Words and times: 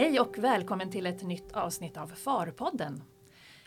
Hej 0.00 0.20
och 0.20 0.38
välkommen 0.38 0.90
till 0.90 1.06
ett 1.06 1.22
nytt 1.22 1.52
avsnitt 1.52 1.96
av 1.96 2.06
Farpodden. 2.06 3.02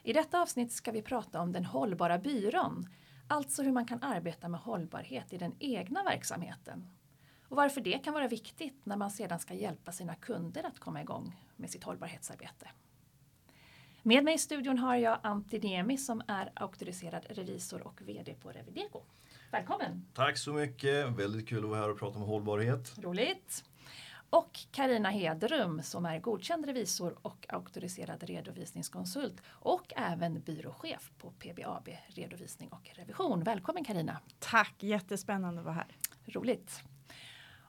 I 0.04 0.13
detta 0.13 0.41
avsnitt 0.41 0.71
ska 0.71 0.91
vi 0.91 1.02
prata 1.02 1.41
om 1.41 1.52
den 1.52 1.65
hållbara 1.65 2.17
byrån, 2.17 2.89
alltså 3.27 3.63
hur 3.63 3.71
man 3.71 3.86
kan 3.86 4.04
arbeta 4.04 4.48
med 4.48 4.59
hållbarhet 4.59 5.34
i 5.34 5.38
den 5.38 5.55
egna 5.59 6.04
verksamheten. 6.04 6.88
Och 7.49 7.57
varför 7.57 7.81
det 7.81 8.04
kan 8.04 8.13
vara 8.13 8.27
viktigt 8.27 8.85
när 8.85 8.98
man 8.98 9.11
sedan 9.11 9.39
ska 9.39 9.54
hjälpa 9.54 9.91
sina 9.91 10.16
kunder 10.16 10.63
att 10.63 10.80
komma 10.80 11.02
igång 11.02 11.35
med 11.55 11.70
sitt 11.70 11.84
hållbarhetsarbete. 11.84 12.70
Med 14.02 14.23
mig 14.23 14.34
i 14.34 14.38
studion 14.38 14.77
har 14.77 14.95
jag 14.95 15.20
Antti 15.23 15.59
Niemi 15.59 15.97
som 15.97 16.21
är 16.27 16.52
auktoriserad 16.55 17.25
revisor 17.29 17.88
och 17.88 18.02
VD 18.02 18.36
på 18.41 18.50
Revideco. 18.50 19.02
Välkommen! 19.52 20.05
Tack 20.13 20.38
så 20.38 20.53
mycket, 20.53 21.09
väldigt 21.09 21.47
kul 21.47 21.63
att 21.63 21.70
vara 21.70 21.80
här 21.80 21.89
och 21.89 22.00
prata 22.00 22.17
om 22.17 22.23
hållbarhet. 22.23 22.94
Roligt! 22.97 23.63
Och 24.34 24.60
Karina 24.72 25.10
Hedrum 25.10 25.82
som 25.84 26.05
är 26.05 26.20
godkänd 26.20 26.66
revisor 26.66 27.16
och 27.22 27.46
auktoriserad 27.50 28.23
redovisningskonsult 28.23 29.42
och 29.48 29.94
även 29.96 30.42
byråchef 30.42 31.12
på 31.18 31.32
PBAB 31.32 31.90
Redovisning 32.08 32.70
och 32.70 32.92
Revision. 32.94 33.44
Välkommen 33.44 33.84
Karina! 33.84 34.20
Tack, 34.40 34.76
jättespännande 34.80 35.59
att 35.59 35.66
vara 35.66 35.76
här. 35.76 35.98
Roligt! 36.26 36.84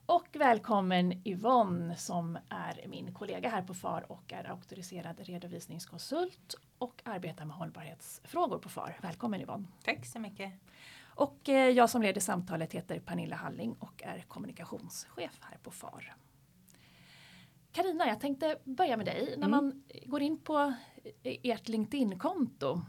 Och 0.06 0.28
välkommen 0.32 1.26
Yvonne 1.26 1.96
som 1.96 2.38
är 2.48 2.84
min 2.88 3.14
kollega 3.14 3.48
här 3.48 3.62
på 3.62 3.74
FAR 3.74 4.12
och 4.12 4.32
är 4.32 4.50
auktoriserad 4.50 5.20
redovisningskonsult 5.20 6.54
och 6.78 7.02
arbetar 7.04 7.44
med 7.44 7.56
hållbarhetsfrågor 7.56 8.58
på 8.58 8.68
FAR. 8.68 8.98
Välkommen 9.02 9.40
Yvonne! 9.40 9.66
Tack 9.84 10.06
så 10.06 10.18
mycket! 10.18 10.52
Och 11.04 11.48
eh, 11.48 11.68
jag 11.68 11.90
som 11.90 12.02
leder 12.02 12.20
samtalet 12.20 12.72
heter 12.72 13.00
Pernilla 13.00 13.36
Halling 13.36 13.76
och 13.78 14.02
är 14.02 14.24
kommunikationschef 14.28 15.38
här 15.40 15.58
på 15.62 15.70
FAR. 15.70 16.14
Karina, 17.74 18.06
jag 18.06 18.20
tänkte 18.20 18.58
börja 18.64 18.96
med 18.96 19.06
dig. 19.06 19.24
När 19.38 19.46
mm. 19.46 19.50
man 19.50 19.82
går 20.06 20.22
in 20.22 20.38
på 20.38 20.74
ert 21.22 21.68
LinkedIn-konto 21.68 22.80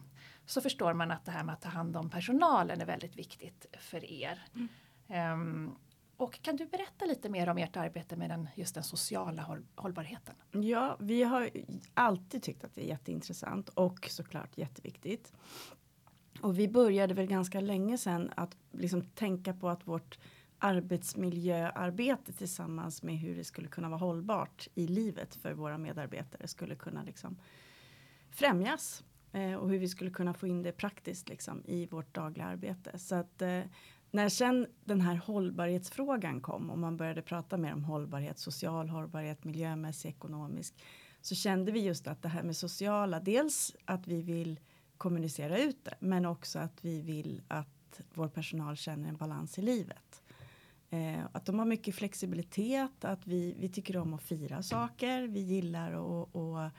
så 0.46 0.62
förstår 0.62 0.94
man 0.94 1.12
att 1.12 1.26
det 1.26 1.32
här 1.32 1.44
med 1.44 1.54
att 1.54 1.62
ta 1.62 1.70
hand 1.70 1.98
om 1.98 2.10
personalen 2.10 2.82
är 2.82 2.86
väldigt 2.86 3.16
viktigt 3.16 3.66
för 3.80 4.12
er. 4.12 4.46
Mm. 4.56 5.34
Um, 5.34 5.76
och 6.18 6.42
kan 6.42 6.56
du 6.56 6.66
berätta 6.66 7.06
lite 7.06 7.30
mer 7.30 7.50
om 7.50 7.58
ert 7.58 7.78
arbete 7.78 8.16
med 8.16 8.30
den, 8.30 8.50
just 8.56 8.76
den 8.76 8.84
sociala 8.84 9.42
håll, 9.42 9.66
hållbarheten? 9.76 10.36
Ja, 10.52 10.98
vi 11.00 11.24
har 11.24 11.50
alltid 11.94 12.44
tyckt 12.44 12.64
att 12.64 12.76
det 12.76 12.82
är 12.82 12.88
jätteintressant 12.88 13.70
och 13.70 14.08
såklart 14.10 14.58
jätteviktigt. 14.58 15.34
Och 16.42 16.60
vi 16.60 16.68
började 16.68 17.14
väl 17.14 17.28
ganska 17.28 17.60
länge 17.60 17.98
sedan 17.98 18.32
att 18.36 18.58
liksom 18.72 19.02
tänka 19.02 19.54
på 19.54 19.70
att 19.70 19.88
vårt 19.88 20.20
arbetsmiljöarbete 20.66 22.34
tillsammans 22.34 23.04
med 23.04 23.18
hur 23.18 23.36
det 23.36 23.44
skulle 23.44 23.68
kunna 23.68 23.90
vara 23.90 24.00
hållbart 24.00 24.68
i 24.76 24.88
livet 24.88 25.36
för 25.36 25.54
våra 25.54 25.78
medarbetare 25.78 26.48
skulle 26.48 26.76
kunna 26.76 27.04
liksom 27.04 27.38
främjas. 28.32 29.04
Eh, 29.32 29.54
och 29.54 29.70
hur 29.70 29.80
vi 29.80 29.88
skulle 29.88 30.10
kunna 30.10 30.34
få 30.34 30.48
in 30.48 30.64
det 30.64 30.72
praktiskt 30.72 31.30
liksom, 31.30 31.64
i 31.66 31.86
vårt 31.86 32.14
dagliga 32.14 32.46
arbete. 32.46 33.00
Så 33.00 33.16
att 33.16 33.42
eh, 33.42 33.62
när 34.12 34.30
sen 34.30 34.68
den 34.86 35.02
här 35.02 35.16
hållbarhetsfrågan 35.16 36.42
kom 36.42 36.70
och 36.70 36.78
man 36.78 36.98
började 36.98 37.22
prata 37.22 37.58
mer 37.58 37.74
om 37.74 37.84
hållbarhet, 37.84 38.40
social 38.40 38.90
hållbarhet, 38.90 39.44
miljömässig, 39.44 40.10
ekonomisk. 40.10 40.74
Så 41.22 41.36
kände 41.36 41.72
vi 41.72 41.80
just 41.80 42.08
att 42.08 42.22
det 42.22 42.30
här 42.30 42.44
med 42.44 42.58
sociala, 42.58 43.20
dels 43.20 43.76
att 43.86 44.08
vi 44.08 44.22
vill 44.22 44.60
kommunicera 44.98 45.58
ut 45.58 45.86
det, 45.86 45.96
men 46.00 46.26
också 46.26 46.60
att 46.60 46.86
vi 46.86 47.02
vill 47.02 47.42
att 47.48 48.02
vår 48.14 48.28
personal 48.28 48.76
känner 48.76 49.10
en 49.10 49.18
balans 49.18 49.60
i 49.60 49.62
livet. 49.62 50.05
Eh, 50.96 51.26
att 51.32 51.46
de 51.46 51.60
har 51.60 51.66
mycket 51.66 51.96
flexibilitet, 51.96 53.06
att 53.06 53.28
vi, 53.28 53.56
vi 53.60 53.70
tycker 53.70 53.98
om 53.98 54.14
att 54.14 54.22
fira 54.22 54.64
saker, 54.64 55.28
vi 55.28 55.40
gillar 55.40 55.92
att 55.92 56.74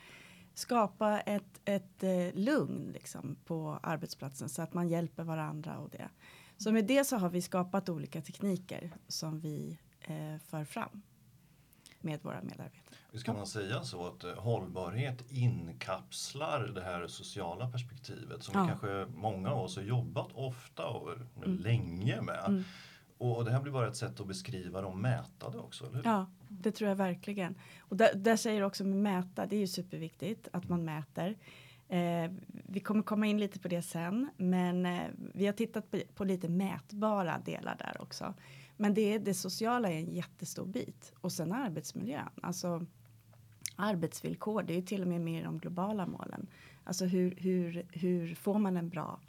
skapa 0.55 1.21
ett, 1.21 1.61
ett 1.65 2.03
eh, 2.03 2.35
lugn 2.35 2.91
liksom, 2.93 3.37
på 3.45 3.79
arbetsplatsen 3.83 4.49
så 4.49 4.63
att 4.63 4.75
man 4.75 4.89
hjälper 4.89 5.25
varandra 5.25 5.79
och 5.79 5.91
det. 5.91 6.09
Så 6.57 6.73
med 6.73 6.85
det 6.85 7.05
så 7.05 7.17
har 7.17 7.29
vi 7.29 7.43
skapat 7.43 7.89
olika 7.89 8.21
tekniker 8.23 8.91
som 9.09 9.41
vi 9.41 9.79
eh, 10.01 10.39
för 10.39 10.65
fram 10.65 11.03
med 12.01 12.23
våra 12.23 12.43
medarbetare. 12.43 12.97
Ska 13.15 13.33
man 13.33 13.47
säga 13.47 13.83
så 13.83 14.07
att 14.07 14.25
eh, 14.25 14.35
hållbarhet 14.35 15.33
inkapslar 15.33 16.61
det 16.75 16.83
här 16.83 17.07
sociala 17.07 17.71
perspektivet 17.71 18.43
som 18.43 18.61
ja. 18.61 18.67
kanske 18.67 19.07
många 19.15 19.51
av 19.51 19.65
oss 19.65 19.77
har 19.77 19.83
jobbat 19.83 20.33
ofta 20.33 20.87
och 20.87 21.13
mm. 21.37 21.59
länge 21.59 22.21
med. 22.21 22.45
Mm. 22.47 22.65
Och 23.19 23.45
det 23.45 23.51
här 23.51 23.61
blir 23.61 23.73
bara 23.73 23.89
ett 23.89 23.97
sätt 23.97 24.21
att 24.21 24.27
beskriva 24.27 24.81
dem 24.81 25.03
mätade 25.03 25.59
också, 25.59 25.85
eller 25.85 25.97
hur? 25.97 26.05
Ja, 26.05 26.27
det 26.49 26.73
tror 26.73 26.89
jag 26.89 26.97
verkligen. 26.97 27.55
Och 27.81 27.97
där, 27.97 28.15
där 28.15 28.37
säger 28.37 28.63
också 28.63 28.85
med 28.85 28.99
mäta, 28.99 29.47
det 29.47 29.57
är 29.57 29.61
ju 29.61 29.67
superviktigt 29.67 30.49
att 30.53 30.69
man 30.69 30.85
mäter. 30.85 31.37
Eh, 31.89 32.31
vi 32.49 32.81
kommer 32.81 33.03
komma 33.03 33.27
in 33.27 33.41
lite 33.41 33.59
på 33.59 33.69
det 33.69 33.83
sen, 33.83 34.31
men 34.37 34.87
eh, 34.87 35.07
vi 35.17 35.47
har 35.47 35.53
tittat 35.53 35.91
på, 35.91 36.01
på, 36.15 36.25
lite 36.25 36.49
mätbara 36.49 37.39
delar 37.39 37.77
där 37.79 38.03
också. 38.03 38.35
Men 38.77 38.95
det, 38.95 39.19
det 39.19 39.35
sociala 39.35 39.91
är 39.91 39.99
en 39.99 40.15
jättestor 40.15 40.67
bit. 40.67 41.13
Och 41.21 41.33
sen 41.33 41.53
arbetsmiljön, 41.53 42.29
alltså 42.43 42.87
arbetsvillkor, 43.77 44.63
det 44.63 44.75
är 44.75 44.83
till 44.83 45.03
och 45.03 45.09
med 45.09 45.21
mer 45.21 45.45
de 45.45 45.59
globala 45.59 46.07
målen. 46.07 46.47
Alltså 46.85 47.05
hur, 47.05 47.35
hur, 47.37 47.87
hur 47.91 48.35
får 48.35 48.59
man 48.59 48.77
en 48.77 48.89
bra 48.89 49.21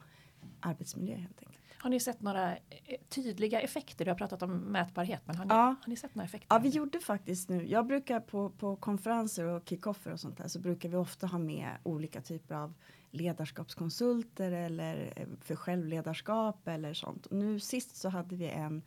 arbetsmiljö 0.60 1.16
helt 1.16 1.40
enkelt. 1.40 1.47
Har 1.88 1.90
ni 1.90 2.00
sett 2.00 2.22
några 2.22 2.52
eh, 2.52 3.00
tydliga 3.10 3.62
effekter? 3.62 4.06
Du 4.06 4.12
har 4.12 4.16
pratat 4.16 4.42
om 4.42 4.58
mätbarhet, 4.58 5.22
men 5.26 5.36
har 5.36 5.46
ni, 5.46 5.54
ja. 5.54 5.76
har 5.82 5.88
ni 5.90 5.96
sett 5.96 6.16
några 6.16 6.26
effekter? 6.26 6.48
Ja, 6.56 6.60
vi 6.60 6.70
gjorde 6.70 7.00
faktiskt 7.00 7.50
nu. 7.50 7.68
Jag 7.68 7.88
brukar 7.88 8.20
på, 8.20 8.50
på 8.50 8.76
konferenser 8.76 9.46
och 9.46 9.70
kickoffer 9.70 10.12
och 10.12 10.20
sånt 10.20 10.38
där 10.38 10.48
så 10.48 10.60
brukar 10.60 10.90
vi 10.90 10.96
ofta 10.96 11.28
ha 11.28 11.38
med 11.38 11.70
olika 11.84 12.22
typer 12.22 12.56
av 12.56 12.74
ledarskapskonsulter 13.12 14.52
eller 14.52 15.14
eh, 15.16 15.28
för 15.42 15.56
självledarskap 15.56 16.68
eller 16.68 16.94
sånt. 16.94 17.26
Och 17.26 17.36
nu 17.36 17.60
sist 17.60 17.96
så 17.96 18.10
hade 18.10 18.36
vi 18.36 18.48
en 18.48 18.82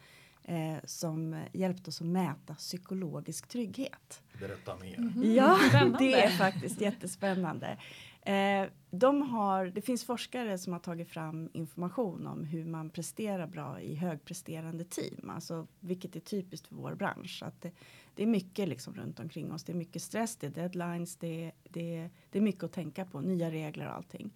eh, 0.44 0.76
som 0.84 1.42
hjälpte 1.52 1.90
oss 1.90 2.00
att 2.00 2.06
mäta 2.06 2.54
psykologisk 2.54 3.48
trygghet. 3.48 4.22
Berätta 4.40 4.76
mer. 4.76 4.98
Mm 4.98 5.10
-hmm. 5.10 5.34
Ja, 5.34 5.58
det 5.98 6.22
är 6.22 6.30
faktiskt 6.30 6.80
jättespännande. 6.80 7.78
Eh, 8.22 8.68
de 8.90 9.22
har, 9.22 9.66
det 9.66 9.80
finns 9.80 10.04
forskare 10.04 10.58
som 10.58 10.72
har 10.72 10.80
tagit 10.80 11.08
fram 11.08 11.50
information 11.52 12.26
om 12.26 12.44
hur 12.44 12.64
man 12.64 12.90
presterar 12.90 13.46
bra 13.46 13.80
i 13.80 13.94
högpresterande 13.94 14.84
team. 14.84 15.30
Alltså 15.30 15.66
vilket 15.80 16.16
är 16.16 16.20
typiskt 16.20 16.66
för 16.66 16.74
vår 16.74 16.94
bransch. 16.94 17.42
Att 17.46 17.60
det, 17.60 17.72
det 18.14 18.22
är 18.22 18.26
mycket 18.26 18.68
liksom 18.68 18.94
runt 18.94 19.20
omkring 19.20 19.52
oss. 19.52 19.64
Det 19.64 19.72
är 19.72 19.76
mycket 19.76 20.02
stress, 20.02 20.36
det 20.36 20.46
är 20.46 20.50
deadlines, 20.50 21.16
det, 21.16 21.52
det, 21.68 22.10
det 22.30 22.38
är 22.38 22.42
mycket 22.42 22.64
att 22.64 22.72
tänka 22.72 23.04
på. 23.04 23.20
Nya 23.20 23.50
regler 23.50 23.86
och 23.86 23.94
allting. 23.94 24.32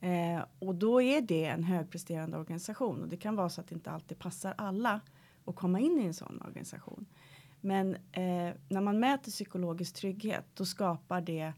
Eh, 0.00 0.42
och 0.58 0.74
då 0.74 1.02
är 1.02 1.20
det 1.20 1.44
en 1.44 1.64
högpresterande 1.64 2.38
organisation. 2.38 3.02
Och 3.02 3.08
det 3.08 3.16
kan 3.16 3.36
vara 3.36 3.48
så 3.48 3.60
att 3.60 3.68
det 3.68 3.74
inte 3.74 3.90
alltid 3.90 4.18
passar 4.18 4.54
alla 4.58 5.00
att 5.44 5.56
komma 5.56 5.80
in 5.80 6.00
i 6.00 6.04
en 6.04 6.14
sån 6.14 6.42
organisation. 6.46 7.06
Men 7.60 7.94
eh, 7.94 8.54
när 8.68 8.80
man 8.80 9.00
mäter 9.00 9.30
psykologisk 9.30 9.94
trygghet 9.94 10.44
då 10.54 10.64
skapar 10.64 11.20
det 11.20 11.52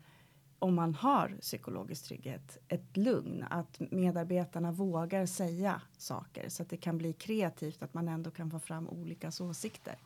om 0.60 0.74
man 0.74 0.94
har 0.94 1.36
psykologisk 1.40 2.04
trygghet, 2.04 2.58
ett 2.68 2.96
lugn. 2.96 3.44
Att 3.50 3.80
medarbetarna 3.80 4.72
vågar 4.72 5.26
säga 5.26 5.82
saker 5.98 6.48
så 6.48 6.62
att 6.62 6.68
det 6.68 6.76
kan 6.76 6.98
bli 6.98 7.12
kreativt, 7.12 7.82
att 7.82 7.94
man 7.94 8.08
ändå 8.08 8.30
kan 8.30 8.50
få 8.50 8.58
fram 8.58 8.88
olika 8.88 9.30
åsikter. 9.40 9.96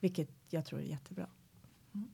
Vilket 0.00 0.30
jag 0.50 0.64
tror 0.64 0.80
är 0.80 0.84
jättebra. 0.84 1.26
Mm. 1.94 2.10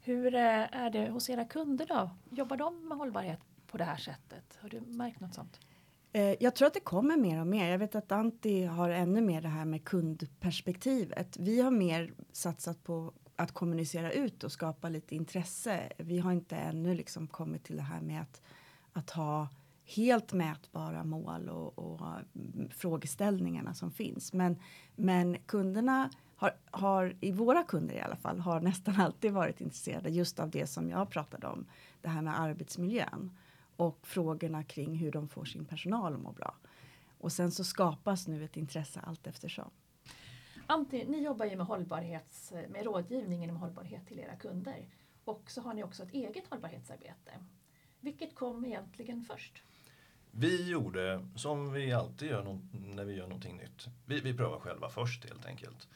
Hur 0.00 0.34
eh, 0.34 0.76
är 0.76 0.90
det 0.90 1.10
hos 1.10 1.30
era 1.30 1.44
kunder 1.44 1.86
då? 1.86 2.10
Jobbar 2.30 2.56
de 2.56 2.88
med 2.88 2.98
hållbarhet 2.98 3.40
på 3.66 3.78
det 3.78 3.84
här 3.84 3.96
sättet? 3.96 4.58
Har 4.60 4.68
du 4.68 4.80
märkt 4.80 5.20
något 5.20 5.34
sånt? 5.34 5.60
Eh, 6.12 6.34
jag 6.42 6.54
tror 6.54 6.66
att 6.66 6.74
det 6.74 6.80
kommer 6.80 7.16
mer 7.16 7.40
och 7.40 7.46
mer. 7.46 7.70
Jag 7.70 7.78
vet 7.78 7.94
att 7.94 8.12
Antti 8.12 8.64
har 8.64 8.90
ännu 8.90 9.20
mer 9.20 9.42
det 9.42 9.48
här 9.48 9.64
med 9.64 9.84
kundperspektivet. 9.84 11.36
Vi 11.36 11.60
har 11.60 11.70
mer 11.70 12.12
satsat 12.32 12.84
på 12.84 13.12
att 13.40 13.52
kommunicera 13.52 14.12
ut 14.12 14.44
och 14.44 14.52
skapa 14.52 14.88
lite 14.88 15.14
intresse. 15.14 15.92
Vi 15.96 16.18
har 16.18 16.32
inte 16.32 16.56
ännu 16.56 16.94
liksom 16.94 17.26
kommit 17.26 17.64
till 17.64 17.76
det 17.76 17.82
här 17.82 18.00
med 18.00 18.22
att, 18.22 18.42
att 18.92 19.10
ha 19.10 19.48
helt 19.84 20.32
mätbara 20.32 21.04
mål 21.04 21.48
och, 21.48 21.78
och 21.78 22.00
mm, 22.34 22.68
frågeställningarna 22.70 23.74
som 23.74 23.90
finns. 23.90 24.32
Men, 24.32 24.56
men 24.96 25.36
kunderna 25.46 26.10
har, 26.36 26.52
har, 26.70 27.16
i 27.20 27.32
våra 27.32 27.62
kunder 27.62 27.94
i 27.94 28.00
alla 28.00 28.16
fall, 28.16 28.40
har 28.40 28.60
nästan 28.60 29.00
alltid 29.00 29.32
varit 29.32 29.60
intresserade 29.60 30.10
just 30.10 30.40
av 30.40 30.50
det 30.50 30.66
som 30.66 30.90
jag 30.90 31.10
pratade 31.10 31.46
om. 31.46 31.66
Det 32.00 32.08
här 32.08 32.22
med 32.22 32.40
arbetsmiljön 32.40 33.36
och 33.76 34.06
frågorna 34.06 34.64
kring 34.64 34.94
hur 34.94 35.12
de 35.12 35.28
får 35.28 35.44
sin 35.44 35.64
personal 35.64 36.14
att 36.14 36.20
må 36.20 36.32
bra. 36.32 36.54
Och 37.18 37.32
sen 37.32 37.50
så 37.50 37.64
skapas 37.64 38.28
nu 38.28 38.44
ett 38.44 38.56
intresse 38.56 39.00
allt 39.00 39.26
eftersom 39.26 39.70
antingen, 40.70 41.06
ni 41.08 41.22
jobbar 41.22 41.46
ju 41.46 41.56
med, 41.56 41.66
hållbarhets, 41.66 42.52
med 42.68 42.84
rådgivning 42.84 43.44
inom 43.44 43.56
hållbarhet 43.56 44.06
till 44.06 44.18
era 44.18 44.36
kunder. 44.36 44.88
Och 45.24 45.50
så 45.50 45.60
har 45.60 45.74
ni 45.74 45.84
också 45.84 46.02
ett 46.02 46.12
eget 46.12 46.46
hållbarhetsarbete. 46.46 47.32
Vilket 48.00 48.34
kom 48.34 48.64
egentligen 48.64 49.24
först? 49.24 49.62
Vi 50.30 50.70
gjorde 50.70 51.26
som 51.36 51.72
vi 51.72 51.92
alltid 51.92 52.28
gör 52.28 52.58
när 52.72 53.04
vi 53.04 53.14
gör 53.14 53.26
någonting 53.26 53.56
nytt. 53.56 53.86
Vi, 54.06 54.20
vi 54.20 54.34
prövar 54.34 54.58
själva 54.58 54.88
först 54.88 55.28
helt 55.28 55.46
enkelt. 55.46 55.88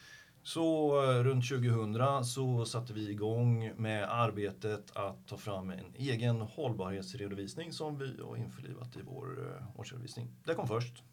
Så 0.43 1.01
eh, 1.03 1.23
runt 1.23 1.49
2000 1.49 2.25
så 2.25 2.65
satte 2.65 2.93
vi 2.93 3.09
igång 3.09 3.71
med 3.77 4.03
arbetet 4.03 4.95
att 4.95 5.27
ta 5.27 5.37
fram 5.37 5.69
en 5.69 5.95
egen 5.95 6.41
hållbarhetsredovisning 6.41 7.73
som 7.73 7.97
vi 7.97 8.21
har 8.21 8.37
införlivat 8.37 8.95
i 8.97 9.01
vår 9.01 9.47
eh, 9.47 9.79
årsredovisning. 9.79 10.27
Det 10.43 10.55
kom 10.55 10.67
först. 10.67 11.03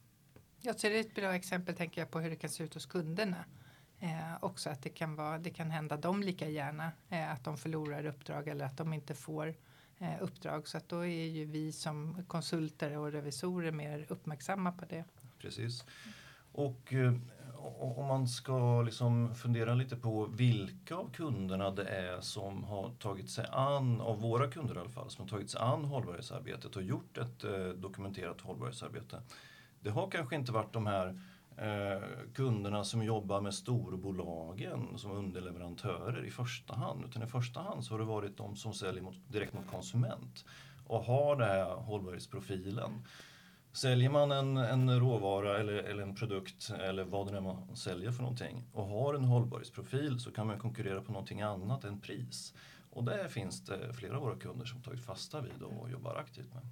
Jag 0.64 0.80
ser 0.80 0.90
ett 0.90 1.14
bra 1.14 1.34
exempel 1.34 1.74
tänker 1.74 2.00
jag 2.00 2.10
på 2.10 2.20
hur 2.20 2.30
det 2.30 2.36
kan 2.36 2.50
se 2.50 2.64
ut 2.64 2.74
hos 2.74 2.86
kunderna. 2.86 3.44
Eh, 4.00 4.34
också 4.40 4.70
att 4.70 4.82
det 4.82 4.88
kan, 4.88 5.16
vara, 5.16 5.38
det 5.38 5.50
kan 5.50 5.70
hända 5.70 5.96
dem 5.96 6.22
lika 6.22 6.48
gärna 6.48 6.92
eh, 7.08 7.32
att 7.32 7.44
de 7.44 7.56
förlorar 7.56 8.06
uppdrag 8.06 8.48
eller 8.48 8.64
att 8.64 8.76
de 8.76 8.92
inte 8.92 9.14
får 9.14 9.54
eh, 9.98 10.14
uppdrag. 10.20 10.68
Så 10.68 10.76
att 10.76 10.88
då 10.88 11.06
är 11.06 11.26
ju 11.26 11.44
vi 11.44 11.72
som 11.72 12.24
konsulter 12.26 12.98
och 12.98 13.12
revisorer 13.12 13.72
mer 13.72 14.06
uppmärksamma 14.08 14.72
på 14.72 14.84
det. 14.84 15.04
Precis. 15.38 15.84
Och 16.52 16.92
eh, 16.92 17.14
om 17.78 18.06
man 18.06 18.28
ska 18.28 18.82
liksom 18.82 19.34
fundera 19.34 19.74
lite 19.74 19.96
på 19.96 20.26
vilka 20.26 20.96
av 20.96 21.12
kunderna 21.12 21.70
det 21.70 21.84
är 21.84 22.20
som 22.20 22.64
har 22.64 22.90
tagit 22.90 23.30
sig 23.30 23.46
an, 23.52 24.00
av 24.00 24.20
våra 24.20 24.50
kunder 24.50 24.74
i 24.74 24.78
alla 24.78 24.88
fall, 24.88 25.10
som 25.10 25.22
har 25.22 25.28
tagit 25.28 25.50
sig 25.50 25.60
an 25.60 25.84
hållbarhetsarbetet 25.84 26.76
och 26.76 26.82
gjort 26.82 27.18
ett 27.18 27.44
eh, 27.44 27.68
dokumenterat 27.68 28.40
hållbarhetsarbete. 28.40 29.22
Det 29.82 29.90
har 29.90 30.10
kanske 30.10 30.36
inte 30.36 30.52
varit 30.52 30.72
de 30.72 30.86
här 30.86 31.18
eh, 31.56 32.02
kunderna 32.34 32.84
som 32.84 33.04
jobbar 33.04 33.40
med 33.40 33.54
storbolagen 33.54 34.98
som 34.98 35.10
underleverantörer 35.10 36.24
i 36.24 36.30
första 36.30 36.74
hand. 36.74 37.04
Utan 37.04 37.22
i 37.22 37.26
första 37.26 37.60
hand 37.60 37.84
så 37.84 37.94
har 37.94 37.98
det 37.98 38.04
varit 38.04 38.36
de 38.36 38.56
som 38.56 38.74
säljer 38.74 39.02
mot, 39.02 39.16
direkt 39.28 39.54
mot 39.54 39.66
konsument 39.66 40.44
och 40.86 41.04
har 41.04 41.36
den 41.36 41.48
här 41.48 41.74
hållbarhetsprofilen. 41.74 43.04
Säljer 43.72 44.10
man 44.10 44.32
en, 44.32 44.56
en 44.56 45.00
råvara 45.00 45.58
eller, 45.58 45.72
eller 45.72 46.02
en 46.02 46.14
produkt 46.14 46.70
eller 46.80 47.04
vad 47.04 47.32
det 47.32 47.36
är 47.36 47.40
man 47.40 47.76
säljer 47.76 48.10
för 48.10 48.22
någonting 48.22 48.64
och 48.72 48.86
har 48.86 49.14
en 49.14 49.24
hållbarhetsprofil 49.24 50.20
så 50.20 50.30
kan 50.32 50.46
man 50.46 50.58
konkurrera 50.58 51.02
på 51.02 51.12
någonting 51.12 51.42
annat 51.42 51.84
än 51.84 52.00
pris. 52.00 52.54
Och 52.90 53.04
där 53.04 53.28
finns 53.28 53.64
det 53.64 53.92
flera 53.92 54.16
av 54.16 54.22
våra 54.22 54.36
kunder 54.36 54.66
som 54.66 54.82
tagit 54.82 55.04
fasta 55.04 55.40
vid 55.40 55.62
och 55.62 55.90
jobbar 55.90 56.14
aktivt 56.14 56.54
med. 56.54 56.62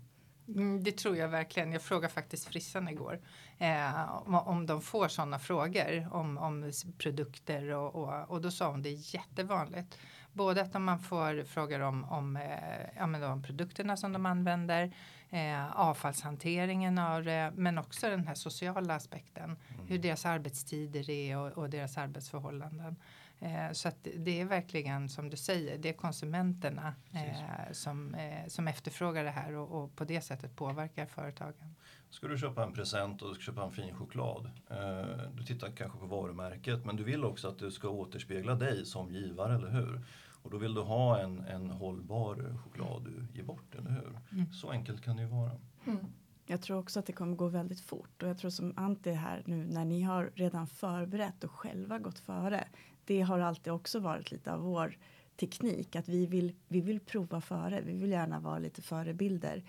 Mm, 0.48 0.84
det 0.84 0.92
tror 0.92 1.16
jag 1.16 1.28
verkligen. 1.28 1.72
Jag 1.72 1.82
frågade 1.82 2.14
faktiskt 2.14 2.48
frissan 2.48 2.88
igår 2.88 3.20
eh, 3.58 4.16
om, 4.26 4.34
om 4.34 4.66
de 4.66 4.82
får 4.82 5.08
sådana 5.08 5.38
frågor 5.38 6.08
om, 6.12 6.38
om 6.38 6.72
produkter 6.98 7.70
och, 7.70 7.94
och, 7.94 8.30
och 8.30 8.40
då 8.40 8.50
sa 8.50 8.70
hon 8.70 8.82
det 8.82 8.88
är 8.88 9.14
jättevanligt. 9.14 9.98
Både 10.32 10.62
att 10.62 10.82
man 10.82 11.00
får 11.00 11.44
frågor 11.44 11.80
om, 11.80 12.04
om, 12.04 12.36
eh, 12.36 13.22
ja, 13.22 13.40
produkterna 13.46 13.96
som 13.96 14.12
de 14.12 14.26
använder, 14.26 14.92
eh, 15.30 15.80
avfallshanteringen 15.80 16.98
av 16.98 17.24
det, 17.24 17.52
men 17.54 17.78
också 17.78 18.10
den 18.10 18.26
här 18.26 18.34
sociala 18.34 18.94
aspekten. 18.94 19.44
Mm. 19.44 19.86
Hur 19.86 19.98
deras 19.98 20.26
arbetstider 20.26 21.10
är 21.10 21.36
och, 21.36 21.48
och 21.48 21.70
deras 21.70 21.98
arbetsförhållanden. 21.98 22.96
Eh, 23.40 23.72
så 23.72 23.88
att 23.88 24.06
det 24.16 24.40
är 24.40 24.44
verkligen 24.44 25.08
som 25.08 25.30
du 25.30 25.36
säger, 25.36 25.78
det 25.78 25.88
är 25.88 25.92
konsumenterna 25.92 26.94
eh, 27.12 27.72
som, 27.72 28.14
eh, 28.14 28.46
som 28.48 28.68
efterfrågar 28.68 29.24
det 29.24 29.30
här 29.30 29.52
och, 29.56 29.82
och, 29.82 29.96
på 29.96 30.04
det 30.04 30.20
sättet 30.20 30.56
påverkar 30.56 31.06
företagen. 31.06 31.74
Ska 32.10 32.28
du 32.28 32.38
köpa 32.38 32.64
en 32.64 32.72
present 32.72 33.22
och 33.22 33.28
du 33.28 33.34
ska 33.34 33.42
köpa 33.42 33.64
en 33.64 33.72
fin 33.72 33.94
choklad. 33.94 34.50
Eh, 34.70 35.04
du 35.34 35.44
tittar 35.44 35.70
kanske 35.70 35.98
på 35.98 36.06
varumärket 36.06 36.84
men 36.84 36.96
du 36.96 37.04
vill 37.04 37.24
också 37.24 37.48
att 37.48 37.58
det 37.58 37.70
ska 37.70 37.88
återspegla 37.88 38.54
dig 38.54 38.86
som 38.86 39.12
givare, 39.12 39.54
eller 39.54 39.70
hur? 39.70 40.00
Och 40.42 40.50
då 40.50 40.58
vill 40.58 40.74
du 40.74 40.80
ha 40.80 41.18
en, 41.18 41.40
en 41.40 41.70
hållbar 41.70 42.56
choklad 42.64 43.04
du 43.04 43.38
ger 43.38 43.44
bort, 43.44 43.74
eller 43.74 43.90
hur? 43.90 44.18
Mm. 44.32 44.52
Så 44.52 44.70
enkelt 44.70 45.02
kan 45.02 45.16
det 45.16 45.22
ju 45.22 45.28
vara. 45.28 45.50
Mm. 45.86 46.06
Jag 46.46 46.62
tror 46.62 46.78
också 46.78 47.00
att 47.00 47.06
det 47.06 47.12
kommer 47.12 47.36
gå 47.36 47.48
väldigt 47.48 47.80
fort 47.80 48.22
och 48.22 48.28
jag 48.28 48.38
tror 48.38 48.50
som 48.50 48.72
Ante 48.76 49.12
här 49.12 49.42
nu 49.46 49.64
när 49.64 49.84
ni 49.84 50.02
har 50.02 50.32
redan 50.34 50.66
förberett 50.66 51.44
och 51.44 51.50
själva 51.50 51.98
gått 51.98 52.18
före 52.18 52.64
det 53.10 53.20
har 53.20 53.38
alltid 53.38 53.72
också 53.72 54.00
varit 54.00 54.30
lite 54.30 54.52
av 54.52 54.60
vår 54.60 54.98
teknik 55.36 55.96
att 55.96 56.08
vi 56.08 56.26
vill, 56.26 56.52
vi 56.68 56.80
vill 56.80 57.00
prova 57.00 57.40
före. 57.40 57.80
Vi 57.80 57.92
vill 57.92 58.10
gärna 58.10 58.40
vara 58.40 58.58
lite 58.58 58.82
förebilder 58.82 59.62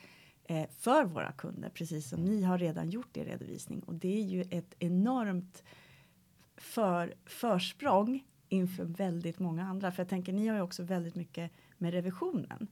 eh, 0.43 0.65
för 0.77 1.05
våra 1.05 1.31
kunder, 1.31 1.69
precis 1.69 2.09
som 2.09 2.25
ni 2.25 2.43
har 2.43 2.57
redan 2.57 2.89
gjort 2.89 3.17
i 3.17 3.23
redovisning. 3.23 3.79
Och 3.79 3.95
det 3.95 4.17
är 4.17 4.23
ju 4.23 4.41
ett 4.41 4.75
enormt 4.79 5.63
för, 6.57 7.13
försprång 7.25 8.23
inför 8.49 8.83
väldigt 8.83 9.39
många 9.39 9.63
andra. 9.63 9.91
För 9.91 10.03
jag 10.03 10.09
tänker, 10.09 10.33
ni 10.33 10.47
har 10.47 10.55
ju 10.55 10.61
också 10.61 10.83
väldigt 10.83 11.15
mycket 11.15 11.51
med 11.77 11.93
revisionen. 11.93 12.67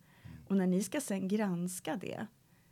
Och 0.48 0.58
när 0.58 0.68
ni 0.68 0.84
ska 0.84 1.02
sen 1.02 1.28
granska 1.28 1.96
det 1.96 2.28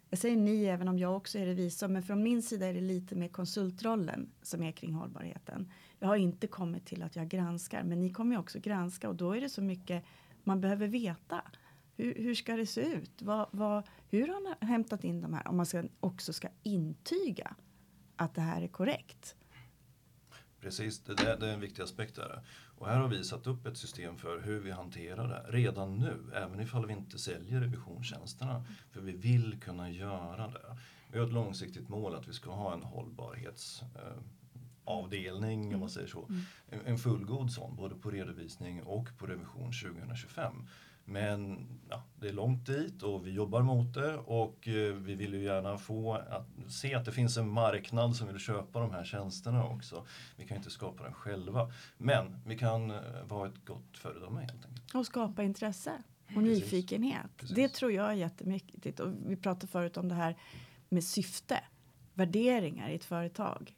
jag 0.10 0.20
säger 0.20 0.38
ni 0.38 0.66
även 0.66 0.88
om 0.88 1.00
jag 1.00 1.16
också 1.16 1.40
är 1.40 1.46
revisor, 1.46 1.88
men 1.88 2.04
från 2.04 2.24
min 2.24 2.42
sida 2.42 2.68
är 2.68 2.74
det 2.74 2.82
lite 2.82 3.16
mer 3.16 3.28
konsultrollen 3.28 4.30
som 4.42 4.64
är 4.64 4.72
kring 4.72 4.94
hållbarheten. 4.94 5.72
Jag 6.00 6.08
har 6.08 6.16
inte 6.16 6.48
kommit 6.48 6.86
till 6.86 7.04
att 7.04 7.16
jag 7.16 7.28
granskar, 7.28 7.84
men 7.84 8.00
ni 8.00 8.10
kommer 8.14 8.36
ju 8.36 8.40
också 8.40 8.60
granska 8.60 9.10
och 9.10 9.16
då 9.16 9.32
är 9.36 9.42
det 9.42 9.50
så 9.50 9.62
mycket 9.62 10.04
man 10.44 10.62
behöver 10.62 10.88
veta. 10.88 11.42
Hur, 11.96 12.16
hur 12.16 12.36
ska 12.36 12.56
det 12.56 12.66
se 12.66 12.82
ut? 12.82 13.22
Vad, 13.22 13.48
vad, 13.52 13.84
hur 14.10 14.28
har 14.28 14.42
man 14.44 14.70
hämtat 14.70 15.04
in 15.04 15.22
de 15.22 15.34
här? 15.34 15.48
Om 15.48 15.58
man 15.58 15.66
ska, 15.66 15.84
också 16.00 16.34
ska 16.34 16.48
intyga 16.64 17.56
att 18.16 18.36
det 18.36 18.42
här 18.42 18.62
är 18.62 18.68
korrekt. 18.68 19.36
Precis, 20.60 21.00
det, 21.00 21.14
det, 21.14 21.48
är 21.48 21.54
en 21.54 21.60
viktig 21.60 21.84
aspekt 21.84 22.16
där. 22.16 22.44
Och 22.78 22.88
här 22.88 23.00
har 23.00 23.08
vi 23.08 23.24
satt 23.24 23.48
upp 23.48 23.66
ett 23.66 23.78
system 23.78 24.18
för 24.18 24.42
hur 24.42 24.60
vi 24.60 24.72
hanterar 24.72 25.28
det 25.28 25.46
redan 25.58 26.00
nu, 26.00 26.32
även 26.34 26.60
ifall 26.60 26.86
vi 26.86 26.94
inte 26.94 27.20
säljer 27.20 27.62
revisionstjänsterna. 27.62 28.66
För 28.92 29.02
vi 29.02 29.12
vill 29.12 29.60
kunna 29.60 29.90
göra 29.90 30.48
det. 30.48 30.78
Vi 31.12 31.20
har 31.20 31.26
ett 31.26 31.34
långsiktigt 31.34 31.90
mål 31.90 32.16
att 32.16 32.28
vi 32.28 32.34
ska 32.34 32.52
ha 32.52 32.74
en 32.74 32.84
hållbarhetsavdelning, 32.84 35.68
eh, 35.68 35.74
om 35.74 35.80
man 35.80 35.90
säger 35.90 36.08
så. 36.08 36.26
Mm. 36.26 36.42
En 36.86 36.98
fullgod 36.98 37.52
sån, 37.52 37.76
både 37.76 37.96
på 37.96 38.12
redovisning 38.12 38.84
och 38.84 39.18
på 39.18 39.26
revision 39.26 39.72
2025. 39.72 40.68
Men 41.10 41.68
ja, 41.90 42.04
det 42.20 42.28
är 42.28 42.34
långt 42.34 42.66
dit 42.66 43.04
och 43.04 43.28
vi 43.28 43.32
jobbar 43.32 43.62
mot 43.62 43.94
det 43.94 44.18
och 44.18 44.68
eh, 44.68 44.94
vi 44.94 45.16
vill 45.16 45.34
ju 45.34 45.44
gärna 45.44 45.78
få 45.78 46.14
att 46.14 46.48
se 46.72 46.94
att 46.96 47.06
det 47.06 47.12
finns 47.12 47.38
en 47.38 47.50
marknad 47.50 48.16
som 48.16 48.28
vill 48.28 48.40
köpa 48.40 48.80
de 48.80 48.92
här 48.92 49.04
tjänsterna 49.04 49.66
också. 49.66 50.06
Vi 50.38 50.48
kan 50.48 50.58
inte 50.58 50.70
skapa 50.70 51.04
den 51.04 51.14
själva. 51.14 51.72
Men 51.98 52.36
vi 52.46 52.58
kan 52.58 52.92
eh, 52.92 52.98
vara 53.28 53.48
ett 53.48 53.66
gott 53.66 53.98
föredöme 53.98 54.40
helt 54.40 54.66
enkelt. 54.66 54.96
Och 54.96 55.06
skapa 55.06 55.44
intresse 55.44 56.04
och 56.28 56.34
Precis. 56.34 56.64
nyfikenhet. 56.64 57.38
Precis. 57.38 57.56
Det 57.56 57.70
tror 57.70 57.92
jag 57.92 58.10
är 58.10 58.14
jättemycket. 58.14 59.00
Och 59.00 59.14
vi 59.28 59.36
pratade 59.36 59.68
förut 59.68 59.98
om 59.98 60.10
det 60.10 60.16
här 60.16 60.38
med 60.90 61.04
syfte. 61.04 61.60
Värderingar 62.14 62.90
i 62.90 62.96
ett 62.96 63.06
företag 63.06 63.74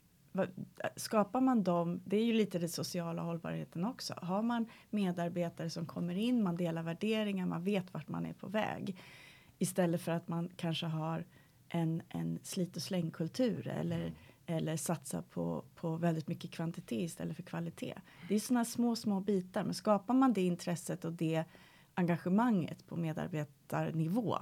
skapar 0.95 1.41
man 1.41 1.63
dem, 1.63 2.01
det 2.05 2.17
är 2.17 2.23
ju 2.23 2.33
lite 2.33 2.59
den 2.59 2.69
sociala 2.69 3.21
hållbarheten 3.21 3.85
också. 3.85 4.13
Har 4.21 4.41
man 4.41 4.65
medarbetare 4.89 5.69
som 5.69 5.85
kommer 5.85 6.17
in, 6.17 6.43
man 6.43 6.55
delar 6.55 6.83
värderingar, 6.83 7.45
man 7.45 7.63
vet 7.63 7.93
vart 7.93 8.07
man 8.07 8.25
är 8.25 8.33
på 8.33 8.47
väg. 8.47 8.97
Istället 9.57 10.01
för 10.01 10.11
att 10.11 10.27
man 10.27 10.49
kanske 10.55 10.85
har 10.85 11.25
en, 11.69 12.01
en 12.09 12.39
slit 12.43 12.75
och 12.75 12.81
slängkultur 12.81 13.67
eller, 13.67 14.13
eller 14.45 14.77
satsa 14.77 15.21
på, 15.21 15.63
på 15.75 15.95
väldigt 15.95 16.27
mycket 16.27 16.51
kvantitet 16.51 16.91
istället 16.91 17.35
för 17.35 17.43
kvalitet. 17.43 17.95
Det 18.27 18.35
är 18.35 18.39
sådana 18.39 18.65
små, 18.65 18.95
små 18.95 19.19
bitar. 19.19 19.63
Men 19.63 19.73
skapar 19.73 20.13
man 20.13 20.33
det 20.33 20.41
intresset 20.41 21.05
och 21.05 21.13
det 21.13 21.43
engagemanget 21.93 22.87
på 22.87 22.95
medarbetarnivå 22.95 24.37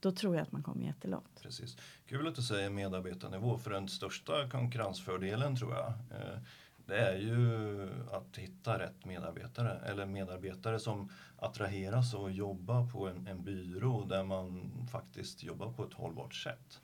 då 0.00 0.12
tror 0.12 0.36
jag 0.36 0.42
att 0.42 0.52
man 0.52 0.62
kommer 0.62 0.84
jättelångt. 0.84 1.42
Precis. 1.42 1.76
Kul 2.06 2.28
att 2.28 2.34
du 2.34 2.42
säger 2.42 2.70
medarbetarnivå, 2.70 3.58
för 3.58 3.70
den 3.70 3.88
största 3.88 4.50
konkurrensfördelen 4.50 5.56
tror 5.56 5.74
jag 5.74 5.88
eh, 5.88 6.38
det 6.86 6.98
är 6.98 7.16
ju 7.16 7.88
att 8.12 8.36
hitta 8.36 8.78
rätt 8.78 9.04
medarbetare 9.04 9.80
eller 9.86 10.06
medarbetare 10.06 10.78
som 10.78 11.08
attraheras 11.36 12.14
och 12.14 12.30
jobbar 12.30 12.86
på 12.86 13.08
en, 13.08 13.26
en 13.26 13.44
byrå 13.44 14.04
där 14.04 14.24
man 14.24 14.72
faktiskt 14.92 15.42
jobbar 15.42 15.72
på 15.72 15.84
ett 15.84 15.94
hållbart 15.94 16.34
sätt. 16.34 16.80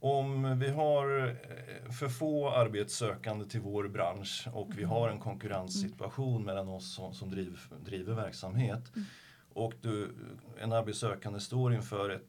Om 0.00 0.58
vi 0.58 0.68
har 0.68 1.28
eh, 1.28 1.92
för 1.92 2.08
få 2.08 2.50
arbetssökande 2.50 3.46
till 3.46 3.60
vår 3.60 3.88
bransch 3.88 4.48
och 4.52 4.78
vi 4.78 4.84
har 4.84 5.08
en 5.08 5.18
konkurrenssituation 5.18 6.44
mellan 6.44 6.68
oss 6.68 6.94
som, 6.94 7.14
som 7.14 7.30
driver, 7.30 7.60
driver 7.84 8.14
verksamhet 8.14 8.96
mm 8.96 9.06
och 9.54 9.74
du, 9.80 10.14
en 10.60 10.72
arbetssökande 10.72 11.40
står 11.40 11.74
inför 11.74 12.10
ett, 12.10 12.26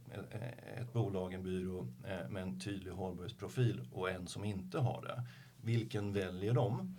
ett, 0.78 0.94
bolag, 0.94 1.34
en 1.34 1.44
byrå 1.44 1.88
eh, 2.08 2.30
med 2.30 2.44
en 2.44 2.60
tydlig 2.60 2.92
hållbarhetsprofil 2.92 3.82
och 3.92 4.10
en 4.10 4.28
som 4.28 4.44
inte 4.44 4.80
har 4.80 5.02
det. 5.02 5.24
Vilken 5.62 6.14
väljer 6.14 6.54
de? 6.54 6.96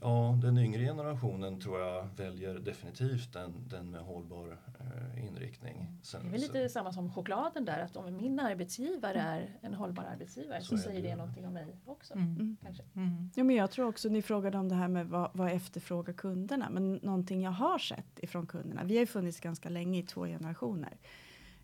Ja, 0.00 0.38
den 0.42 0.58
yngre 0.58 0.84
generationen 0.84 1.60
tror 1.60 1.80
jag 1.80 2.08
väljer 2.16 2.54
definitivt 2.54 3.32
den, 3.32 3.68
den 3.68 3.90
med 3.90 4.00
hållbar 4.00 4.58
eh, 4.80 5.24
inriktning. 5.26 5.98
Sen, 6.02 6.20
det 6.22 6.28
är 6.28 6.30
väl 6.30 6.40
lite 6.40 6.68
samma 6.68 6.92
som 6.92 7.12
chokladen 7.12 7.64
där, 7.64 7.78
att 7.78 7.96
om 7.96 8.16
min 8.16 8.40
arbetsgivare 8.40 9.20
är 9.20 9.58
en 9.60 9.74
hållbar 9.74 10.04
arbetsgivare 10.04 10.60
så, 10.60 10.76
så 10.76 10.82
säger 10.82 11.02
det, 11.02 11.08
det 11.08 11.16
någonting 11.16 11.46
om 11.46 11.52
mig 11.52 11.76
också. 11.84 12.14
Mm. 12.14 12.34
mm. 12.34 12.56
Kanske. 12.62 12.82
Mm. 12.96 13.30
Ja, 13.34 13.44
men 13.44 13.56
jag 13.56 13.70
tror 13.70 13.88
också, 13.88 14.08
ni 14.08 14.22
frågade 14.22 14.58
om 14.58 14.68
det 14.68 14.74
här 14.74 14.88
med 14.88 15.06
vad, 15.06 15.30
vad 15.34 15.52
efterfrågar 15.52 16.14
kunderna, 16.14 16.70
men 16.70 16.94
någonting 16.94 17.42
jag 17.42 17.50
har 17.50 17.78
sett 17.78 18.18
ifrån 18.18 18.46
kunderna, 18.46 18.84
vi 18.84 18.94
har 18.94 19.00
ju 19.00 19.06
funnits 19.06 19.40
ganska 19.40 19.68
länge 19.68 19.98
i 19.98 20.02
två 20.02 20.24
generationer. 20.24 20.96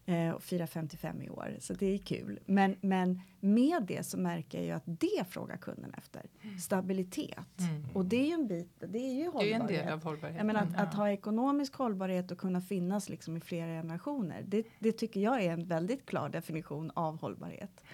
Eh, 0.06 0.30
och 0.30 0.42
firar 0.42 0.66
55 0.66 1.22
i 1.22 1.30
år, 1.30 1.56
så 1.60 1.74
det 1.74 1.86
är 1.86 1.98
kul. 1.98 2.38
Men, 2.46 2.76
men 2.80 3.20
med 3.40 3.82
det 3.86 4.02
så 4.06 4.18
märker 4.18 4.58
jag 4.58 4.64
ju 4.66 4.72
att 4.72 4.82
det 4.86 5.24
frågar 5.28 5.56
kunden 5.56 5.94
efter. 5.94 6.22
Stabilitet. 6.60 7.60
Mm. 7.60 7.84
Och 7.94 8.04
det 8.04 8.16
är 8.16 8.26
ju 8.26 8.32
en 8.32 8.46
bit, 8.46 8.72
det 8.78 8.98
är 8.98 9.12
ju 9.12 9.30
Det 9.38 9.50
är 9.50 9.54
en 9.54 9.60
hållbarhet. 9.60 9.68
del 9.84 9.92
av 9.92 10.02
hållbarheten. 10.04 10.36
Jag 10.36 10.46
menar 10.46 10.62
att, 10.62 10.72
Ja. 10.76 10.82
att 10.82 10.94
ha 10.94 11.10
ekonomisk 11.10 11.74
hållbarhet 11.74 12.30
och 12.30 12.38
kunna 12.38 12.60
finnas 12.60 13.08
liksom 13.08 13.36
i 13.36 13.40
flera 13.40 13.66
generationer. 13.66 14.42
Det, 14.46 14.66
det 14.78 14.92
tycker 14.92 15.20
jag 15.20 15.42
är 15.42 15.52
en 15.52 15.64
väldigt 15.64 16.06
klar 16.06 16.28
definition 16.28 16.90
av 16.94 17.20
hållbarhet. 17.20 17.84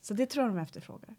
Så 0.00 0.14
det 0.14 0.26
tror 0.26 0.44
jag 0.46 0.54
de 0.54 0.60
efterfrågar. 0.62 1.14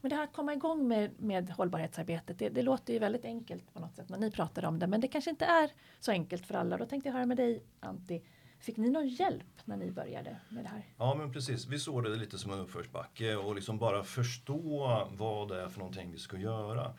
Men 0.00 0.10
det 0.10 0.16
här 0.16 0.24
att 0.24 0.32
komma 0.32 0.52
igång 0.52 0.88
med, 0.88 1.20
med 1.20 1.50
hållbarhetsarbetet, 1.50 2.38
det, 2.38 2.48
det 2.48 2.62
låter 2.62 2.92
ju 2.92 2.98
väldigt 2.98 3.24
enkelt 3.24 3.74
på 3.74 3.80
något 3.80 3.96
sätt 3.96 4.08
när 4.08 4.18
ni 4.18 4.30
pratar 4.30 4.64
om 4.64 4.78
det, 4.78 4.86
men 4.86 5.00
det 5.00 5.08
kanske 5.08 5.30
inte 5.30 5.44
är 5.44 5.70
så 6.00 6.10
enkelt 6.10 6.46
för 6.46 6.54
alla. 6.54 6.76
Då 6.76 6.86
tänkte 6.86 7.08
jag 7.08 7.14
höra 7.14 7.26
med 7.26 7.36
dig 7.36 7.62
Antti, 7.80 8.22
fick 8.58 8.76
ni 8.76 8.90
någon 8.90 9.08
hjälp 9.08 9.44
när 9.64 9.76
ni 9.76 9.90
började 9.90 10.36
med 10.48 10.64
det 10.64 10.68
här? 10.68 10.84
Ja 10.98 11.14
men 11.14 11.32
precis, 11.32 11.66
vi 11.66 11.78
såg 11.78 12.04
det 12.04 12.16
lite 12.16 12.38
som 12.38 12.52
en 12.52 12.58
uppförsbacke 12.58 13.36
och 13.36 13.54
liksom 13.54 13.78
bara 13.78 14.02
förstå 14.02 15.08
vad 15.12 15.48
det 15.48 15.62
är 15.62 15.68
för 15.68 15.78
någonting 15.78 16.12
vi 16.12 16.18
ska 16.18 16.36
göra. 16.36 16.92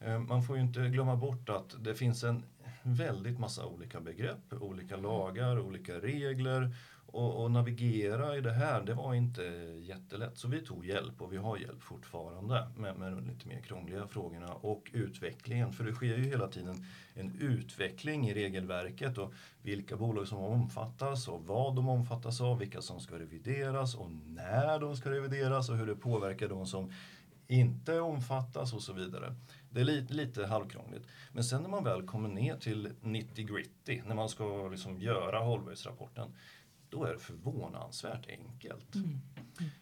Eh, 0.00 0.18
man 0.18 0.42
får 0.42 0.56
ju 0.56 0.62
inte 0.62 0.80
glömma 0.80 1.16
bort 1.16 1.48
att 1.48 1.84
det 1.84 1.94
finns 1.94 2.24
en 2.24 2.44
väldigt 2.82 3.38
massa 3.38 3.66
olika 3.66 4.00
begrepp, 4.00 4.52
olika 4.52 4.96
lagar, 4.96 5.60
olika 5.60 5.94
regler 5.94 6.74
och, 7.14 7.42
och 7.42 7.50
navigera 7.50 8.36
i 8.36 8.40
det 8.40 8.52
här, 8.52 8.82
det 8.82 8.94
var 8.94 9.14
inte 9.14 9.42
jättelätt. 9.82 10.38
Så 10.38 10.48
vi 10.48 10.60
tog 10.60 10.86
hjälp 10.86 11.22
och 11.22 11.32
vi 11.32 11.36
har 11.36 11.56
hjälp 11.56 11.82
fortfarande 11.82 12.68
med, 12.76 12.96
med 12.96 13.12
de 13.12 13.26
lite 13.26 13.48
mer 13.48 13.60
krångliga 13.60 14.06
frågorna 14.06 14.52
och 14.52 14.90
utvecklingen. 14.92 15.72
För 15.72 15.84
det 15.84 15.92
sker 15.92 16.16
ju 16.16 16.24
hela 16.24 16.48
tiden 16.48 16.86
en 17.14 17.40
utveckling 17.40 18.28
i 18.28 18.34
regelverket 18.34 19.18
och 19.18 19.32
vilka 19.62 19.96
bolag 19.96 20.28
som 20.28 20.38
omfattas 20.38 21.28
och 21.28 21.46
vad 21.46 21.76
de 21.76 21.88
omfattas 21.88 22.40
av, 22.40 22.58
vilka 22.58 22.82
som 22.82 23.00
ska 23.00 23.18
revideras 23.18 23.94
och 23.94 24.10
när 24.26 24.78
de 24.78 24.96
ska 24.96 25.10
revideras 25.10 25.70
och 25.70 25.76
hur 25.76 25.86
det 25.86 25.96
påverkar 25.96 26.48
de 26.48 26.66
som 26.66 26.92
inte 27.46 28.00
omfattas 28.00 28.72
och 28.72 28.82
så 28.82 28.92
vidare. 28.92 29.34
Det 29.70 29.80
är 29.80 29.84
lite, 29.84 30.14
lite 30.14 30.46
halvkrångligt. 30.46 31.06
Men 31.32 31.44
sen 31.44 31.62
när 31.62 31.68
man 31.68 31.84
väl 31.84 32.06
kommer 32.06 32.28
ner 32.28 32.56
till 32.56 32.88
90 33.00 33.46
gritty, 33.46 34.02
när 34.06 34.14
man 34.14 34.28
ska 34.28 34.68
liksom 34.68 34.98
göra 34.98 35.38
hållbarhetsrapporten, 35.38 36.32
då 36.94 37.04
är 37.04 37.12
det 37.12 37.18
förvånansvärt 37.18 38.28
enkelt. 38.28 38.94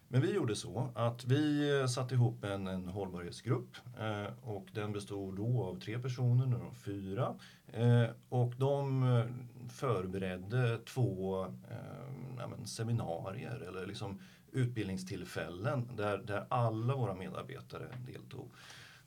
Men 0.09 0.21
vi 0.21 0.35
gjorde 0.35 0.57
så 0.57 0.91
att 0.95 1.25
vi 1.25 1.79
eh, 1.81 1.87
satte 1.87 2.15
ihop 2.15 2.45
en, 2.45 2.67
en 2.67 2.89
hållbarhetsgrupp 2.89 3.77
eh, 3.99 4.49
och 4.49 4.67
den 4.73 4.93
bestod 4.93 5.37
då 5.37 5.65
av 5.65 5.81
tre 5.81 5.99
personer, 5.99 6.47
nu 6.47 6.57
de 6.59 6.75
fyra. 6.75 7.35
Eh, 7.67 8.11
och 8.29 8.55
de 8.57 9.03
eh, 9.03 9.25
förberedde 9.69 10.79
två 10.79 11.45
eh, 11.45 12.37
ja, 12.39 12.49
men 12.49 12.67
seminarier 12.67 13.65
eller 13.69 13.87
liksom 13.87 14.21
utbildningstillfällen 14.53 15.91
där, 15.97 16.19
där 16.19 16.47
alla 16.49 16.97
våra 16.97 17.15
medarbetare 17.15 17.89
deltog. 18.07 18.51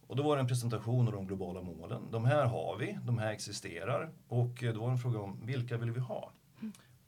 Och 0.07 0.15
då 0.15 0.23
var 0.23 0.35
det 0.35 0.41
en 0.41 0.47
presentation 0.47 1.07
av 1.07 1.13
de 1.13 1.27
globala 1.27 1.61
målen. 1.61 2.01
De 2.11 2.25
här 2.25 2.45
har 2.45 2.77
vi, 2.79 2.97
de 3.03 3.17
här 3.17 3.31
existerar 3.31 4.09
och 4.27 4.63
eh, 4.63 4.73
då 4.73 4.79
var 4.79 4.87
det 4.87 4.93
en 4.93 4.97
fråga 4.97 5.19
om 5.19 5.45
vilka 5.45 5.77
vill 5.77 5.91
vi 5.91 5.99
ha? 5.99 6.31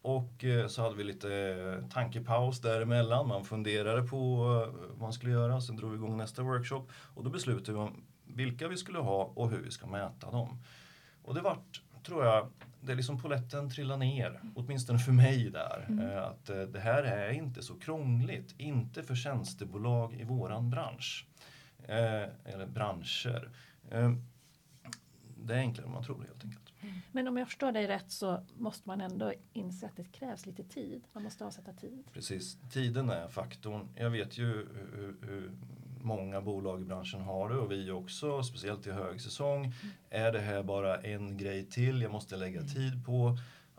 Och 0.07 0.43
eh, 0.43 0.67
så 0.67 0.81
hade 0.81 0.95
vi 0.95 1.03
lite 1.03 1.33
eh, 1.35 1.89
tankepaus 1.89 2.61
däremellan. 2.61 3.27
Man 3.27 3.45
funderade 3.45 4.01
på 4.01 4.17
eh, 4.17 4.89
vad 4.89 4.99
man 4.99 5.13
skulle 5.13 5.31
göra. 5.31 5.61
Sen 5.61 5.75
drog 5.75 5.91
vi 5.91 5.97
igång 5.97 6.17
nästa 6.17 6.43
workshop. 6.43 6.83
Och 7.13 7.23
då 7.23 7.29
beslutade 7.29 7.71
vi 7.71 7.83
om 7.83 8.03
vilka 8.25 8.67
vi 8.67 8.77
skulle 8.77 8.99
ha 8.99 9.23
och 9.35 9.49
hur 9.49 9.61
vi 9.61 9.71
ska 9.71 9.87
mäta 9.87 10.31
dem. 10.31 10.61
Och 11.23 11.33
det 11.33 11.41
vart, 11.41 11.81
tror 12.05 12.25
jag, 12.25 12.47
det 12.81 12.91
är 12.91 12.95
liksom 12.95 13.21
poletten 13.21 13.69
trillade 13.69 13.99
ner. 13.99 14.41
Åtminstone 14.55 14.99
för 14.99 15.11
mig 15.11 15.49
där. 15.49 15.87
Eh, 16.01 16.23
Att 16.23 16.73
det 16.73 16.79
här 16.79 17.03
är 17.03 17.31
inte 17.31 17.61
så 17.63 17.79
krångligt. 17.79 18.55
Inte 18.57 19.03
för 19.03 19.15
tjänstebolag 19.15 20.13
i 20.13 20.23
våran 20.23 20.69
bransch. 20.69 21.27
Eller 21.87 22.65
branscher. 22.67 23.49
Det 25.37 25.53
är 25.53 25.59
enklare 25.59 25.87
än 25.87 25.93
man 25.93 26.03
tror 26.03 26.23
helt 26.23 26.43
enkelt. 26.43 26.66
Men 27.17 27.27
om 27.27 27.37
jag 27.37 27.47
förstår 27.47 27.71
dig 27.71 27.87
rätt 27.87 28.11
så 28.11 28.43
måste 28.57 28.89
man 28.89 29.01
ändå 29.01 29.33
inse 29.53 29.85
att 29.85 29.95
det 29.95 30.03
krävs 30.03 30.45
lite 30.45 30.63
tid. 30.63 31.03
Man 31.13 31.23
måste 31.23 31.45
avsätta 31.45 31.73
tid. 31.73 32.03
Precis, 32.13 32.57
tiden 32.71 33.09
är 33.09 33.27
faktorn. 33.27 33.87
Jag 33.95 34.09
vet 34.09 34.37
ju 34.37 34.45
hur, 34.45 35.15
hur 35.21 35.51
många 36.01 36.41
bolag 36.41 36.81
i 36.81 36.85
branschen 36.85 37.21
har 37.21 37.49
det 37.49 37.55
och 37.55 37.71
vi 37.71 37.91
också, 37.91 38.43
speciellt 38.43 38.87
i 38.87 38.91
högsäsong. 38.91 39.73
Är 40.09 40.31
det 40.31 40.39
här 40.39 40.63
bara 40.63 40.97
en 40.97 41.37
grej 41.37 41.65
till 41.65 42.01
jag 42.01 42.11
måste 42.11 42.35
lägga 42.37 42.61
tid 42.61 43.05
på? 43.05 43.37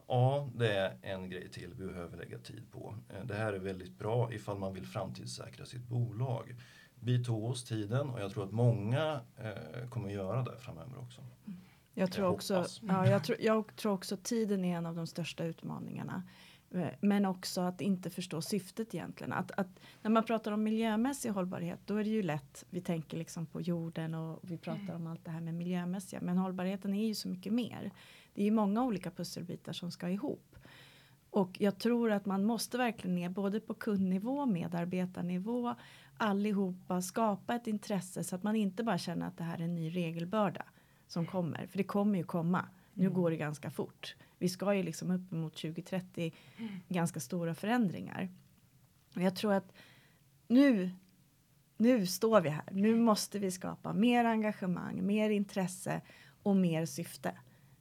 Ja, 0.09 0.49
det 0.55 0.77
är 0.79 0.97
en 1.03 1.31
grej 1.31 1.49
till 1.49 1.75
vi 1.79 1.87
behöver 1.87 2.17
lägga 2.17 2.39
tid 2.39 2.71
på. 2.73 2.95
Eh, 3.09 3.25
Det 3.27 3.35
här 3.35 3.53
är 3.53 3.59
väldigt 3.59 3.99
bra 3.99 4.33
ifall 4.33 4.59
man 4.59 4.75
vill 4.75 4.87
framtidssäkra 4.87 5.67
sitt 5.67 5.89
bolag. 5.89 6.57
Vi 7.01 7.25
tog 7.25 7.45
oss 7.45 7.65
tiden 7.65 8.09
och 8.11 8.21
jag 8.21 8.31
tror 8.31 8.45
att 8.45 8.53
många 8.53 9.21
eh, 9.37 9.89
kommer 9.89 10.11
göra 10.11 10.43
det 10.43 10.57
framöver 10.59 10.99
också. 10.99 11.21
Jag 11.99 12.13
tror, 12.13 12.27
Jag 12.27 12.35
också, 12.35 12.67
ja, 12.83 13.07
jag, 13.07 13.25
tror, 13.25 13.39
jag 13.41 13.77
tror 13.77 13.93
också 13.93 14.17
tiden 14.17 14.65
är 14.65 14.77
en 14.77 14.87
av 14.87 14.97
de 14.97 15.07
största 15.07 15.45
utmaningarna. 15.45 16.23
Eh, 16.71 16.89
Men 17.01 17.25
också 17.25 17.61
att 17.61 17.81
inte 17.81 18.11
förstå 18.11 18.43
syftet 18.43 18.95
egentligen. 18.95 19.33
Att, 19.33 19.51
att 19.51 19.81
när 20.03 20.11
man 20.11 20.25
pratar 20.25 20.53
om 20.53 20.63
miljömässig 20.63 21.31
hållbarhet 21.31 21.81
då 21.85 21.97
är 21.97 22.05
det 22.05 22.11
ju 22.11 22.23
lätt. 22.23 22.65
Vi 22.71 22.81
tänker 22.81 23.17
liksom 23.17 23.47
på 23.47 23.61
jorden 23.61 24.15
och 24.15 24.39
vi 24.43 24.59
pratar 24.59 24.95
om 24.95 25.07
allt 25.07 25.25
det 25.25 25.31
här 25.31 25.41
med 25.41 25.55
miljömässiga. 25.55 26.21
Men 26.21 26.39
hållbarheten 26.39 26.95
är 26.95 27.07
ju 27.07 27.15
så 27.15 27.29
mycket 27.29 27.53
mer. 27.53 27.91
Det 28.35 28.41
är 28.41 28.45
ju 28.45 28.51
många 28.51 28.85
olika 28.85 29.11
pusselbitar 29.11 29.73
som 29.73 29.91
ska 29.91 30.09
ihop. 30.09 30.57
Och 31.31 31.61
jag 31.61 31.79
tror 31.79 32.13
att 32.13 32.27
man 32.27 32.45
måste 32.45 32.79
verkligen 32.79 33.15
ner 33.15 33.29
både 33.29 33.61
på 33.61 33.75
kundnivå, 33.75 34.47
medarbetarnivå, 34.47 35.75
allihopa 36.17 37.03
skapa 37.03 37.55
ett 37.55 37.67
intresse 37.67 38.25
så 38.25 38.37
att 38.37 38.43
man 38.43 38.57
inte 38.57 38.85
bara 38.85 38.99
känner 38.99 39.27
att 39.27 39.37
det 39.37 39.45
här 39.45 39.59
är 39.59 39.63
en 39.65 39.75
ny 39.75 39.91
regelbörda 39.91 40.65
som 41.09 41.27
kommer. 41.27 41.67
För 41.67 41.79
det 41.79 41.85
kommer 41.85 42.19
ju 42.19 42.25
komma. 42.25 42.69
Nu 42.95 43.11
går 43.11 43.31
det 43.31 43.37
ganska 43.37 43.71
fort. 43.71 44.17
Vi 44.39 44.49
ska 44.49 44.75
ju 44.75 44.83
liksom 44.83 45.11
upp 45.11 45.31
mot 45.31 45.57
2030 45.57 46.33
ganska 46.89 47.21
stora 47.21 47.55
förändringar. 47.55 48.29
Och 49.15 49.23
jag 49.23 49.37
tror 49.37 49.53
att 49.53 49.73
nu, 50.49 50.91
nu 51.77 52.07
står 52.07 52.41
vi 52.41 52.49
här. 52.49 52.69
Nu 52.73 52.97
måste 52.97 53.39
vi 53.39 53.51
skapa 53.51 53.93
mer 53.93 54.25
engagemang, 54.25 55.07
mer 55.07 55.31
intresse 55.31 56.01
och 56.43 56.57
mer 56.57 56.87
syfte. 56.87 57.33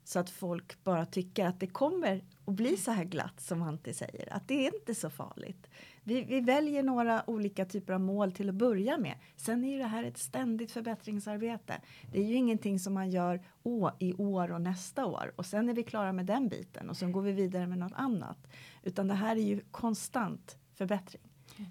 Så 0.07 0.19
att 0.19 0.29
folk 0.29 0.83
bara 0.83 1.05
tycker 1.05 1.45
att 1.45 1.59
det 1.59 1.67
kommer 1.67 2.21
att 2.45 2.53
bli 2.53 2.77
så 2.77 2.91
här 2.91 3.03
glatt 3.03 3.41
som 3.41 3.61
Antti 3.61 3.93
säger. 3.93 4.33
Att 4.33 4.47
det 4.47 4.67
är 4.67 4.75
inte 4.75 4.95
så 4.95 5.09
farligt. 5.09 5.69
Vi, 6.03 6.21
vi 6.21 6.41
väljer 6.41 6.83
några 6.83 7.29
olika 7.29 7.65
typer 7.65 7.93
av 7.93 8.01
mål 8.01 8.31
till 8.31 8.49
att 8.49 8.55
börja 8.55 8.97
med. 8.97 9.15
Sen 9.35 9.63
är 9.63 9.71
ju 9.71 9.77
det 9.77 9.87
här 9.87 10.03
ett 10.03 10.17
ständigt 10.17 10.71
förbättringsarbete. 10.71 11.81
Det 12.11 12.19
är 12.19 12.23
ju 12.23 12.35
ingenting 12.35 12.79
som 12.79 12.93
man 12.93 13.09
gör 13.09 13.41
å, 13.63 13.89
i 13.99 14.13
år 14.13 14.51
och 14.51 14.61
nästa 14.61 15.05
år 15.05 15.33
och 15.35 15.45
sen 15.45 15.69
är 15.69 15.73
vi 15.73 15.83
klara 15.83 16.13
med 16.13 16.25
den 16.25 16.47
biten 16.47 16.89
och 16.89 16.97
sen 16.97 17.11
går 17.11 17.21
vi 17.21 17.31
vidare 17.31 17.67
med 17.67 17.77
något 17.77 17.93
annat. 17.95 18.47
Utan 18.83 19.07
det 19.07 19.13
här 19.13 19.35
är 19.35 19.41
ju 19.41 19.59
konstant 19.71 20.57
förbättring. 20.73 21.21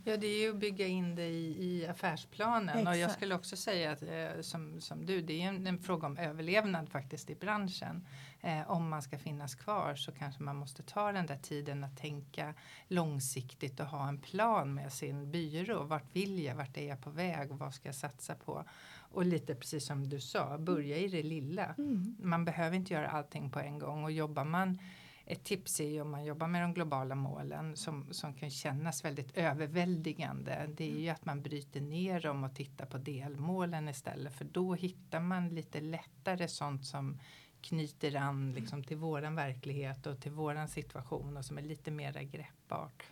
Ja, 0.04 0.16
det 0.16 0.26
är 0.26 0.40
ju 0.40 0.50
att 0.50 0.56
bygga 0.56 0.86
in 0.86 1.14
det 1.14 1.26
i, 1.26 1.64
i 1.64 1.86
affärsplanen. 1.86 2.86
Och 2.86 2.92
jag 2.92 3.00
Exakt. 3.00 3.16
skulle 3.16 3.34
också 3.34 3.56
säga 3.56 3.92
att 3.92 4.02
eh, 4.02 4.40
som, 4.40 4.80
som 4.80 5.06
du, 5.06 5.20
det 5.20 5.42
är 5.42 5.48
en, 5.48 5.66
en 5.66 5.78
fråga 5.78 6.06
om 6.06 6.18
överlevnad 6.18 6.88
faktiskt 6.88 7.30
i 7.30 7.34
branschen. 7.34 8.06
Eh, 8.40 8.70
om 8.70 8.88
man 8.88 9.02
ska 9.02 9.18
finnas 9.18 9.54
kvar 9.54 9.94
så 9.94 10.12
kanske 10.12 10.42
man 10.42 10.56
måste 10.56 10.82
ta 10.82 11.12
den 11.12 11.26
där 11.26 11.36
tiden 11.36 11.84
att 11.84 11.96
tänka 11.96 12.54
långsiktigt 12.88 13.80
och 13.80 13.86
ha 13.86 14.08
en 14.08 14.18
plan 14.18 14.74
med 14.74 14.92
sin 14.92 15.30
byrå. 15.30 15.82
Vart 15.82 16.16
vill 16.16 16.42
jag? 16.42 16.54
Vart 16.54 16.76
är 16.76 16.88
jag 16.88 17.00
på 17.00 17.10
väg? 17.10 17.48
Vad 17.50 17.74
ska 17.74 17.88
jag 17.88 17.94
satsa 17.94 18.34
på? 18.34 18.64
Och 18.98 19.26
lite 19.26 19.54
precis 19.54 19.86
som 19.86 20.08
du 20.08 20.20
sa, 20.20 20.58
börja 20.58 20.96
i 20.96 21.08
det 21.08 21.22
lilla. 21.22 21.74
Man 22.18 22.44
behöver 22.44 22.76
inte 22.76 22.94
göra 22.94 23.08
allting 23.08 23.50
på 23.50 23.60
en 23.60 23.78
gång 23.78 24.04
och 24.04 24.12
jobbar 24.12 24.44
man 24.44 24.78
ett 25.26 25.44
tips 25.44 25.80
är 25.80 25.88
ju 25.88 26.00
om 26.00 26.10
man 26.10 26.24
jobbar 26.24 26.46
med 26.46 26.62
de 26.62 26.74
globala 26.74 27.14
målen 27.14 27.76
som, 27.76 28.12
som 28.12 28.34
kan 28.34 28.50
kännas 28.50 29.04
väldigt 29.04 29.36
överväldigande. 29.36 30.68
Det 30.76 30.84
är 30.84 31.00
ju 31.00 31.08
att 31.08 31.24
man 31.24 31.42
bryter 31.42 31.80
ner 31.80 32.20
dem 32.20 32.44
och 32.44 32.54
tittar 32.54 32.86
på 32.86 32.98
delmålen 32.98 33.88
istället. 33.88 34.34
För 34.34 34.44
då 34.44 34.74
hittar 34.74 35.20
man 35.20 35.48
lite 35.48 35.80
lättare 35.80 36.48
sånt 36.48 36.86
som 36.86 37.18
knyter 37.60 38.16
an 38.16 38.52
liksom, 38.52 38.84
till 38.84 38.96
våran 38.96 39.34
verklighet 39.34 40.06
och 40.06 40.20
till 40.20 40.32
våran 40.32 40.68
situation 40.68 41.36
och 41.36 41.44
som 41.44 41.58
är 41.58 41.62
lite 41.62 41.90
mera 41.90 42.22
greppbart. 42.22 43.02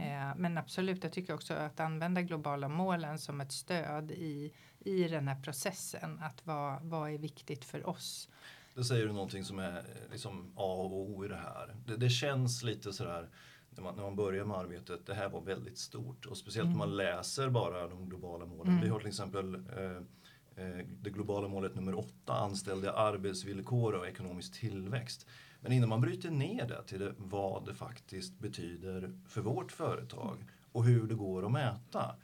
Eh, 0.00 0.36
men 0.36 0.58
absolut, 0.58 1.04
jag 1.04 1.12
tycker 1.12 1.34
också 1.34 1.54
att 1.54 1.80
använda 1.80 2.22
globala 2.22 2.68
målen 2.68 3.18
som 3.18 3.40
ett 3.40 3.52
stöd 3.52 4.10
i, 4.10 4.52
i 4.78 5.08
den 5.08 5.28
här 5.28 5.42
processen. 5.42 6.18
Att 6.22 6.46
vad, 6.46 6.82
vad 6.82 7.10
är 7.10 7.18
viktigt 7.18 7.64
för 7.64 7.88
oss? 7.88 8.28
Det 8.74 8.84
säger 8.84 9.06
du 9.06 9.12
någonting 9.12 9.44
som 9.44 9.58
är 9.58 9.78
eh, 9.78 10.12
liksom 10.12 10.52
A 10.56 10.72
och 10.74 11.10
O 11.10 11.24
i 11.24 11.28
det 11.28 11.36
här. 11.36 11.74
Det, 11.86 11.96
det 11.96 12.10
känns 12.10 12.62
lite 12.62 12.92
sådär 12.92 13.28
när 13.70 13.82
man, 13.82 13.96
när 13.96 14.02
man 14.02 14.16
börjar 14.16 14.44
med 14.44 14.56
arbetet, 14.56 15.06
det 15.06 15.14
här 15.14 15.28
var 15.28 15.40
väldigt 15.40 15.78
stort. 15.78 16.26
Och 16.26 16.36
speciellt 16.36 16.66
om 16.66 16.78
man 16.78 16.96
läser 16.96 17.48
bara 17.48 17.88
de 17.88 18.08
globala 18.08 18.46
målen. 18.46 18.80
Vi 18.82 18.88
har 18.88 18.98
till 18.98 19.08
exempel 19.08 19.54
eh, 19.54 20.64
eh, 20.64 20.86
det 21.02 21.10
globala 21.10 21.48
målet 21.48 21.74
nummer 21.74 21.98
åtta, 21.98 22.34
anställda 22.34 22.92
arbetsvillkor 22.92 23.94
och 23.94 24.08
ekonomisk 24.08 24.60
tillväxt. 24.60 25.26
Men 25.60 25.72
innan 25.72 25.88
man 25.88 26.00
bryter 26.00 26.30
ner 26.30 26.68
det 26.68 26.82
till 26.82 27.00
det, 27.00 27.14
vad 27.16 27.66
det 27.66 27.74
faktiskt 27.74 28.38
betyder 28.38 29.18
för 29.28 29.40
vårt 29.40 29.72
företag 29.72 30.44
och 30.72 30.84
hur 30.84 31.06
det 31.06 31.14
går 31.14 31.46
att 31.46 31.52
mäta. 31.52 32.16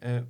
Eh, 0.00 0.24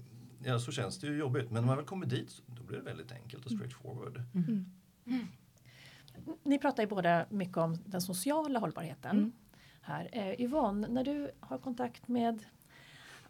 ja, 0.45 0.59
så 0.59 0.73
känns 0.73 0.99
det 0.99 1.07
ju 1.07 1.17
jobbigt. 1.17 1.51
Men 1.51 1.63
när 1.63 1.67
man 1.67 1.77
väl 1.77 1.87
kommer 1.87 2.07
dit 2.07 2.43
då 2.47 2.63
blir 2.63 2.79
det 2.79 2.85
väldigt 2.85 3.13
enkelt 3.13 3.45
och 3.47 3.53
straightforward. 3.53 4.23
Mm. 4.35 5.27
Ni 6.43 6.59
pratar 6.59 6.83
ju 6.83 6.89
båda 6.89 7.27
mycket 7.29 7.57
om 7.57 7.79
den 7.87 8.01
sociala 8.01 8.59
hållbarheten. 8.59 9.17
Mm. 9.17 9.33
Här. 9.81 10.09
Eh, 10.13 10.41
Yvonne, 10.41 10.89
när 10.89 11.05
du 11.05 11.31
har 11.41 11.59
kontakt 11.59 12.09
med 12.09 12.45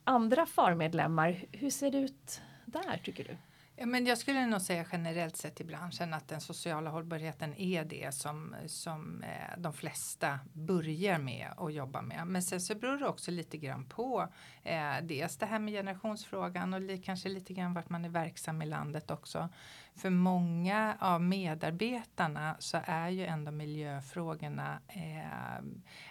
andra 0.04 0.46
FAR-medlemmar, 0.46 1.44
hur 1.52 1.70
ser 1.70 1.90
det 1.90 1.98
ut 1.98 2.40
där 2.66 3.00
tycker 3.04 3.24
du? 3.24 3.36
Ja, 3.76 3.86
men 3.86 4.06
jag 4.06 4.18
skulle 4.18 4.46
nog 4.46 4.60
säga 4.60 4.86
generellt 4.92 5.36
sett 5.36 5.60
i 5.60 5.64
branschen 5.64 6.14
att 6.14 6.28
den 6.28 6.40
sociala 6.40 6.90
hållbarheten 6.90 7.54
är 7.54 7.84
det 7.84 8.14
som, 8.14 8.54
som 8.66 9.22
eh, 9.22 9.58
de 9.58 9.72
flesta 9.72 10.38
börjar 10.52 11.18
med 11.18 11.48
att 11.56 11.74
jobba 11.74 12.02
med. 12.02 12.26
Men 12.26 12.42
sen 12.42 12.60
så 12.60 12.74
beror 12.74 12.98
det 12.98 13.06
också 13.06 13.30
lite 13.30 13.56
grann 13.56 13.84
på 13.84 14.28
eh, 14.62 14.94
dels 15.02 15.36
det 15.36 15.46
här 15.46 15.58
med 15.58 15.74
generationsfrågan 15.74 16.74
och 16.74 16.80
li, 16.80 16.98
kanske 16.98 17.28
lite 17.28 17.54
grann 17.54 17.74
vart 17.74 17.90
man 17.90 18.04
är 18.04 18.08
verksam 18.08 18.62
i 18.62 18.66
landet 18.66 19.10
också. 19.10 19.48
För 19.96 20.10
många 20.10 20.96
av 21.00 21.22
medarbetarna 21.22 22.56
så 22.58 22.80
är 22.84 23.08
ju 23.08 23.24
ändå 23.24 23.50
miljöfrågorna 23.50 24.80
eh, 24.88 25.64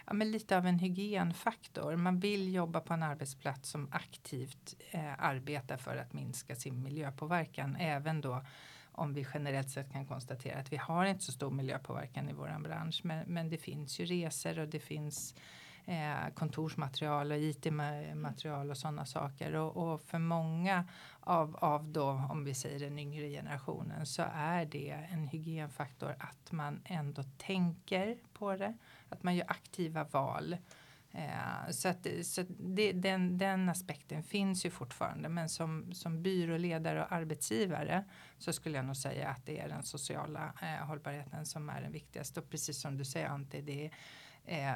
ja, 0.06 0.12
men 0.12 0.30
lite 0.30 0.56
av 0.56 0.66
en 0.66 0.78
hygienfaktor. 0.78 1.96
Man 1.96 2.20
vill 2.20 2.54
jobba 2.54 2.80
på 2.80 2.94
en 2.94 3.02
arbetsplats 3.02 3.70
som 3.70 3.88
aktivt 3.92 4.74
eh, 4.90 5.12
arbetar 5.18 5.76
för 5.76 5.96
att 5.96 6.12
minska 6.12 6.56
sin 6.56 6.82
miljöpåverkan. 6.82 7.76
Även 7.76 8.20
då 8.20 8.44
om 8.92 9.14
vi 9.14 9.26
generellt 9.34 9.70
sett 9.70 9.92
kan 9.92 10.06
konstatera 10.06 10.58
att 10.58 10.72
vi 10.72 10.76
har 10.76 11.04
inte 11.04 11.24
så 11.24 11.32
stor 11.32 11.50
miljöpåverkan 11.50 12.28
i 12.28 12.32
våran 12.32 12.62
bransch. 12.62 13.00
Men, 13.04 13.24
men 13.26 13.50
det 13.50 13.58
finns 13.58 14.00
ju 14.00 14.04
resor 14.04 14.58
och 14.58 14.68
det 14.68 14.80
finns 14.80 15.34
eh, 15.86 16.34
kontorsmaterial 16.34 17.32
och 17.32 17.38
IT-material 17.38 18.70
och 18.70 18.76
sådana 18.76 19.06
saker. 19.06 19.54
Och, 19.54 19.76
och, 19.76 20.02
för 20.02 20.18
många 20.18 20.84
av, 21.20 21.56
av 21.56 21.88
då, 21.88 22.08
om 22.30 22.44
vi 22.44 22.54
säger 22.54 22.78
den 22.78 22.98
yngre 22.98 23.28
generationen, 23.28 24.06
så 24.06 24.22
är 24.34 24.64
det 24.64 24.90
en 25.10 25.28
hygienfaktor 25.28 26.16
att 26.18 26.52
man 26.52 26.80
ändå 26.84 27.22
tänker 27.38 28.18
på 28.32 28.56
det. 28.56 28.74
Att 29.08 29.22
man 29.22 29.36
gör 29.36 29.50
aktiva 29.50 30.04
val. 30.04 30.56
Eh, 31.16 31.70
så 31.70 31.88
att, 31.88 32.06
så 32.22 32.44
det, 32.48 32.92
den, 32.92 33.38
den 33.38 33.68
aspekten 33.68 34.22
finns 34.22 34.66
ju 34.66 34.70
fortfarande. 34.70 35.28
Men 35.28 35.48
som, 35.48 35.92
som 35.92 36.22
byråledare 36.22 37.02
och 37.04 37.12
arbetsgivare 37.12 38.04
så 38.38 38.52
skulle 38.52 38.76
jag 38.76 38.84
nog 38.84 38.96
säga 38.96 39.28
att 39.28 39.46
det 39.46 39.60
är 39.60 39.68
den 39.68 39.82
sociala 39.82 40.52
eh, 40.62 40.86
hållbarheten 40.86 41.46
som 41.46 41.68
är 41.70 41.82
den 41.82 41.92
viktigaste. 41.92 42.40
Och 42.40 42.50
precis 42.50 42.80
som 42.80 42.98
du 42.98 43.04
säger 43.04 43.28
Ante, 43.28 43.60
det 43.60 43.86
är 43.86 43.90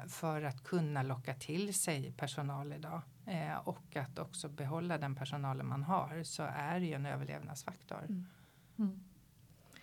för 0.08 0.42
att 0.42 0.64
kunna 0.64 1.02
locka 1.02 1.34
till 1.34 1.74
sig 1.74 2.12
personal 2.12 2.72
idag 2.72 3.02
eh, 3.26 3.56
och 3.56 3.96
att 3.96 4.18
också 4.18 4.48
behålla 4.48 4.98
den 4.98 5.14
personalen 5.14 5.66
man 5.66 5.82
har 5.82 6.22
så 6.22 6.42
är 6.42 6.80
det 6.80 6.86
ju 6.86 6.94
en 6.94 7.06
överlevnadsfaktor. 7.06 8.04
Mm. 8.08 8.26
Mm. 8.78 9.00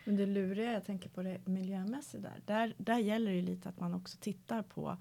Men 0.06 0.16
det 0.16 0.26
luriga 0.26 0.72
jag 0.72 0.86
tänker 0.86 1.10
på 1.10 1.24
det 1.24 1.48
miljömässigt 1.48 2.24
där. 2.24 2.42
där. 2.46 2.74
Där 2.78 2.98
gäller 2.98 3.32
det 3.32 3.42
lite 3.42 3.70
att 3.70 3.80
man 3.80 3.94
också 3.94 4.18
tittar 4.22 4.62
på 4.62 4.98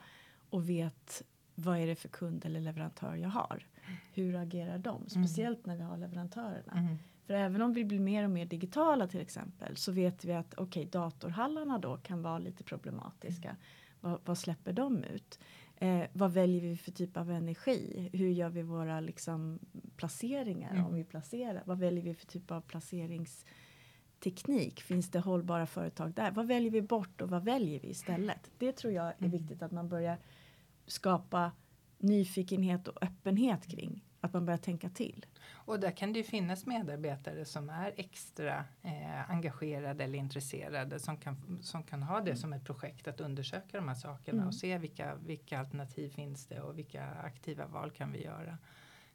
och 0.51 0.69
vet 0.69 1.23
vad 1.55 1.79
är 1.79 1.87
det 1.87 1.97
för 1.97 2.09
kund 2.09 2.45
eller 2.45 2.61
leverantör 2.61 3.15
jag 3.15 3.29
har. 3.29 3.67
Hur 4.13 4.37
agerar 4.37 4.79
de? 4.79 5.09
Speciellt 5.09 5.67
när 5.67 5.77
vi 5.77 5.83
har 5.83 5.97
leverantörerna. 5.97 6.73
Mm. 6.73 6.97
För 7.27 7.35
även 7.35 7.63
om 7.63 7.73
vi 7.73 7.85
blir 7.85 8.01
mer 8.01 8.25
och 8.25 8.31
mer 8.31 8.47
digitala 8.47 9.09
till 9.09 9.21
exempel 9.21 9.77
så 9.77 9.93
vet 9.93 10.25
vi 10.25 10.33
att 10.33 10.55
okej 10.55 10.65
okay, 10.65 10.85
datorhallarna 10.85 11.79
då 11.79 11.97
kan 11.97 12.23
vara 12.23 12.39
lite 12.39 12.65
problematiska. 12.65 13.57
Vad, 14.05 14.21
vad 14.25 14.39
släpper 14.39 14.73
de 14.73 15.05
ut? 15.05 15.39
Eh, 15.77 16.03
vad 16.13 16.33
väljer 16.33 16.61
vi 16.61 16.77
för 16.77 16.93
typ 16.93 17.17
av 17.17 17.31
energi? 17.31 18.11
Hur 18.13 18.29
gör 18.29 18.49
vi 18.49 18.63
våra 18.63 19.01
liksom, 19.01 19.59
placeringar 19.97 20.71
Mm. 20.73 20.87
om 20.87 20.95
vi 20.95 21.05
placerar? 21.05 21.63
Vad 21.67 21.79
väljer 21.79 22.05
vi 22.05 22.15
för 22.15 22.27
typ 22.27 22.51
av 22.51 22.61
placeringsteknik? 22.61 24.81
Finns 24.81 25.11
det 25.11 25.21
hållbara 25.21 25.67
företag 25.67 26.15
där? 26.15 26.31
Vad 26.31 26.47
väljer 26.47 26.71
vi 26.71 26.83
bort 26.83 27.21
och 27.21 27.31
vad 27.31 27.45
väljer 27.45 27.81
vi 27.81 27.89
istället? 27.91 28.51
Det 28.59 28.73
tror 28.73 28.93
jag 28.93 29.07
är 29.07 29.15
Mm. 29.19 29.31
viktigt 29.31 29.63
att 29.63 29.73
man 29.73 29.89
börjar 29.89 30.19
skapa 30.87 31.53
nyfikenhet 31.99 32.89
och 32.89 33.03
öppenhet 33.03 33.67
kring. 33.67 34.05
Att 34.25 34.33
man 34.33 34.45
börjar 34.47 34.59
tänka 34.59 34.89
till. 34.89 35.27
Och 35.47 35.81
där 35.81 35.91
kan 35.91 36.13
det 36.13 36.19
ju 36.19 36.25
finnas 36.25 36.67
medarbetare 36.67 37.45
som 37.45 37.71
är 37.71 37.93
extra 37.97 38.65
eh, 38.83 39.31
engagerade 39.31 40.05
eller 40.05 40.19
intresserade 40.19 40.99
som 40.99 41.17
kan, 41.17 41.59
som 41.63 41.83
kan 41.83 42.03
ha 42.03 42.21
det 42.21 42.37
som 42.37 42.53
ett 42.53 42.65
projekt 42.65 43.09
att 43.09 43.21
undersöka 43.21 43.77
de 43.77 43.89
här 43.89 43.95
sakerna 43.95 44.37
Mm. 44.37 44.49
och 44.49 44.55
se 44.55 44.79
vilka, 44.79 45.15
vilka 45.15 45.59
alternativ 45.59 46.09
finns 46.11 46.47
det 46.47 46.61
och 46.61 46.79
vilka 46.79 47.05
aktiva 47.05 47.67
val 47.67 47.91
kan 47.91 48.13
vi 48.13 48.25
göra. 48.25 48.59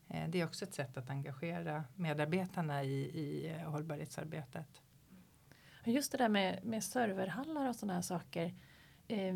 Eh, 0.07 0.29
det 0.29 0.41
är 0.41 0.45
också 0.45 0.65
ett 0.65 0.73
sätt 0.73 0.97
att 0.97 1.09
engagera 1.09 1.83
medarbetarna 1.95 2.83
i, 2.83 3.01
i 3.01 3.49
eh, 3.49 3.71
hållbarhetsarbetet. 3.71 4.81
Just 5.85 6.11
det 6.11 6.17
där 6.17 6.29
med, 6.29 6.65
med 6.65 6.83
serverhallar 6.83 7.69
och 7.69 7.75
sådana 7.75 7.93
här 7.93 8.01
saker. 8.01 8.53
Eh, 9.07 9.33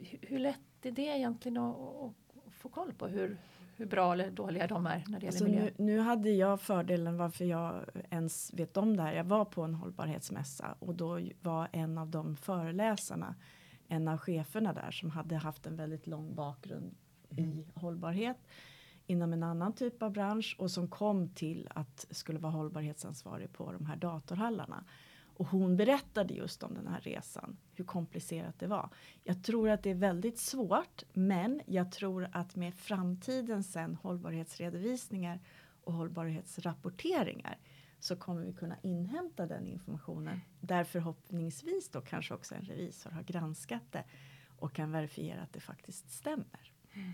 hur, 0.00 0.18
hur 0.22 0.38
lätt 0.38 0.58
är 0.86 0.90
det 0.90 1.02
egentligen 1.02 1.56
att, 1.56 1.76
att 1.76 2.14
få 2.52 2.68
koll 2.68 2.92
på 2.92 3.06
hur, 3.06 3.38
hur 3.82 3.88
bra 3.88 4.12
eller 4.12 4.30
dåliga 4.30 4.66
de 4.66 4.86
är 4.86 5.04
när 5.06 5.20
det 5.20 5.26
gäller 5.26 5.26
Alltså 5.26 5.44
miljö? 5.44 5.62
nu, 5.62 5.72
nu 5.84 5.98
hade 5.98 6.30
jag 6.30 6.60
fördelen 6.60 7.16
varför 7.16 7.44
jag 7.44 7.84
ens 8.10 8.54
vet 8.54 8.76
om 8.76 8.96
det 8.96 9.02
här. 9.02 9.12
Jag 9.12 9.24
var 9.24 9.44
på 9.44 9.62
en 9.62 9.74
hållbarhetsmässa 9.74 10.74
och 10.78 10.94
då 10.94 11.20
var 11.40 11.68
en 11.72 11.98
av 11.98 12.10
de 12.10 12.36
föreläsarna 12.36 13.34
en 13.88 14.08
av 14.08 14.18
cheferna 14.18 14.72
där 14.72 14.90
som 14.90 15.10
hade 15.10 15.36
haft 15.36 15.66
en 15.66 15.76
väldigt 15.76 16.06
lång 16.06 16.34
bakgrund 16.34 16.94
i 17.36 17.66
hållbarhet 17.74 18.36
inom 19.06 19.32
en 19.32 19.42
annan 19.42 19.72
typ 19.72 20.02
av 20.02 20.12
bransch 20.12 20.56
och 20.58 20.70
som 20.70 20.88
kom 20.88 21.28
till 21.28 21.68
att 21.74 22.06
skulle 22.10 22.38
vara 22.38 22.52
hållbarhetsansvarig 22.52 23.52
på 23.52 23.72
de 23.72 23.86
här 23.86 23.96
datorhallarna. 23.96 24.84
Och 25.42 25.48
hon 25.48 25.76
berättade 25.76 26.34
just 26.34 26.62
om 26.62 26.74
den 26.74 26.86
här 26.86 27.00
resan, 27.00 27.56
hur 27.74 27.84
komplicerat 27.84 28.58
det 28.58 28.66
var. 28.66 28.88
Jag 29.24 29.44
tror 29.44 29.68
att 29.70 29.82
det 29.82 29.90
är 29.90 29.94
väldigt 29.94 30.38
svårt, 30.38 31.02
men 31.12 31.60
jag 31.66 31.92
tror 31.92 32.28
att 32.32 32.56
med 32.56 32.74
framtiden 32.74 33.64
sen 33.64 33.94
hållbarhetsredovisningar 33.94 35.40
och 35.84 35.92
hållbarhetsrapporteringar 35.92 37.58
så 37.98 38.16
kommer 38.16 38.42
vi 38.42 38.52
kunna 38.52 38.76
inhämta 38.82 39.46
den 39.46 39.66
informationen 39.66 40.40
där 40.60 40.84
förhoppningsvis 40.84 41.88
då 41.88 42.00
kanske 42.00 42.34
också 42.34 42.54
en 42.54 42.62
revisor 42.62 43.10
har 43.10 43.22
granskat 43.22 43.92
det 43.92 44.04
och 44.58 44.72
kan 44.72 44.92
verifiera 44.92 45.42
att 45.42 45.52
det 45.52 45.60
faktiskt 45.60 46.10
stämmer. 46.10 46.72
Mm. 46.92 47.12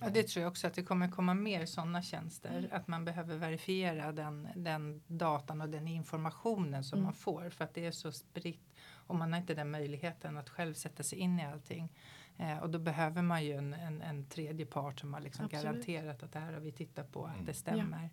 Ja, 0.00 0.10
det 0.10 0.22
tror 0.22 0.42
jag 0.42 0.50
också 0.50 0.66
att 0.66 0.74
det 0.74 0.82
kommer 0.82 1.08
komma 1.08 1.34
mer 1.34 1.66
sådana 1.66 2.02
tjänster. 2.02 2.68
Att 2.72 2.88
man 2.88 3.04
behöver 3.04 3.36
verifiera 3.36 4.12
den, 4.12 4.48
den 4.56 5.02
datan 5.06 5.60
och 5.60 5.68
den 5.68 5.88
informationen 5.88 6.84
som 6.84 6.96
Mm. 6.98 7.04
man 7.04 7.14
får. 7.14 7.50
För 7.50 7.64
att 7.64 7.74
det 7.74 7.86
är 7.86 7.90
så 7.90 8.12
spritt 8.12 8.74
och 8.92 9.14
man 9.14 9.32
har 9.32 9.40
inte 9.40 9.54
den 9.54 9.70
möjligheten 9.70 10.38
att 10.38 10.48
själv 10.48 10.74
sätta 10.74 11.02
sig 11.02 11.18
in 11.18 11.40
i 11.40 11.44
allting. 11.46 11.92
Eh, 12.36 12.58
och 12.58 12.70
då 12.70 12.78
behöver 12.78 13.22
man 13.22 13.44
ju 13.44 13.52
en, 13.52 13.72
en, 13.74 14.02
en 14.02 14.26
tredje 14.28 14.66
part 14.66 15.00
som 15.00 15.14
har 15.14 15.20
liksom 15.20 15.44
Absolut. 15.44 15.64
garanterat 15.64 16.22
att 16.22 16.32
det 16.32 16.38
här 16.38 16.52
har 16.52 16.60
vi 16.60 16.72
tittat 16.72 17.12
på, 17.12 17.24
att 17.26 17.32
Mm. 17.34 17.44
det 17.46 17.54
stämmer. 17.54 18.10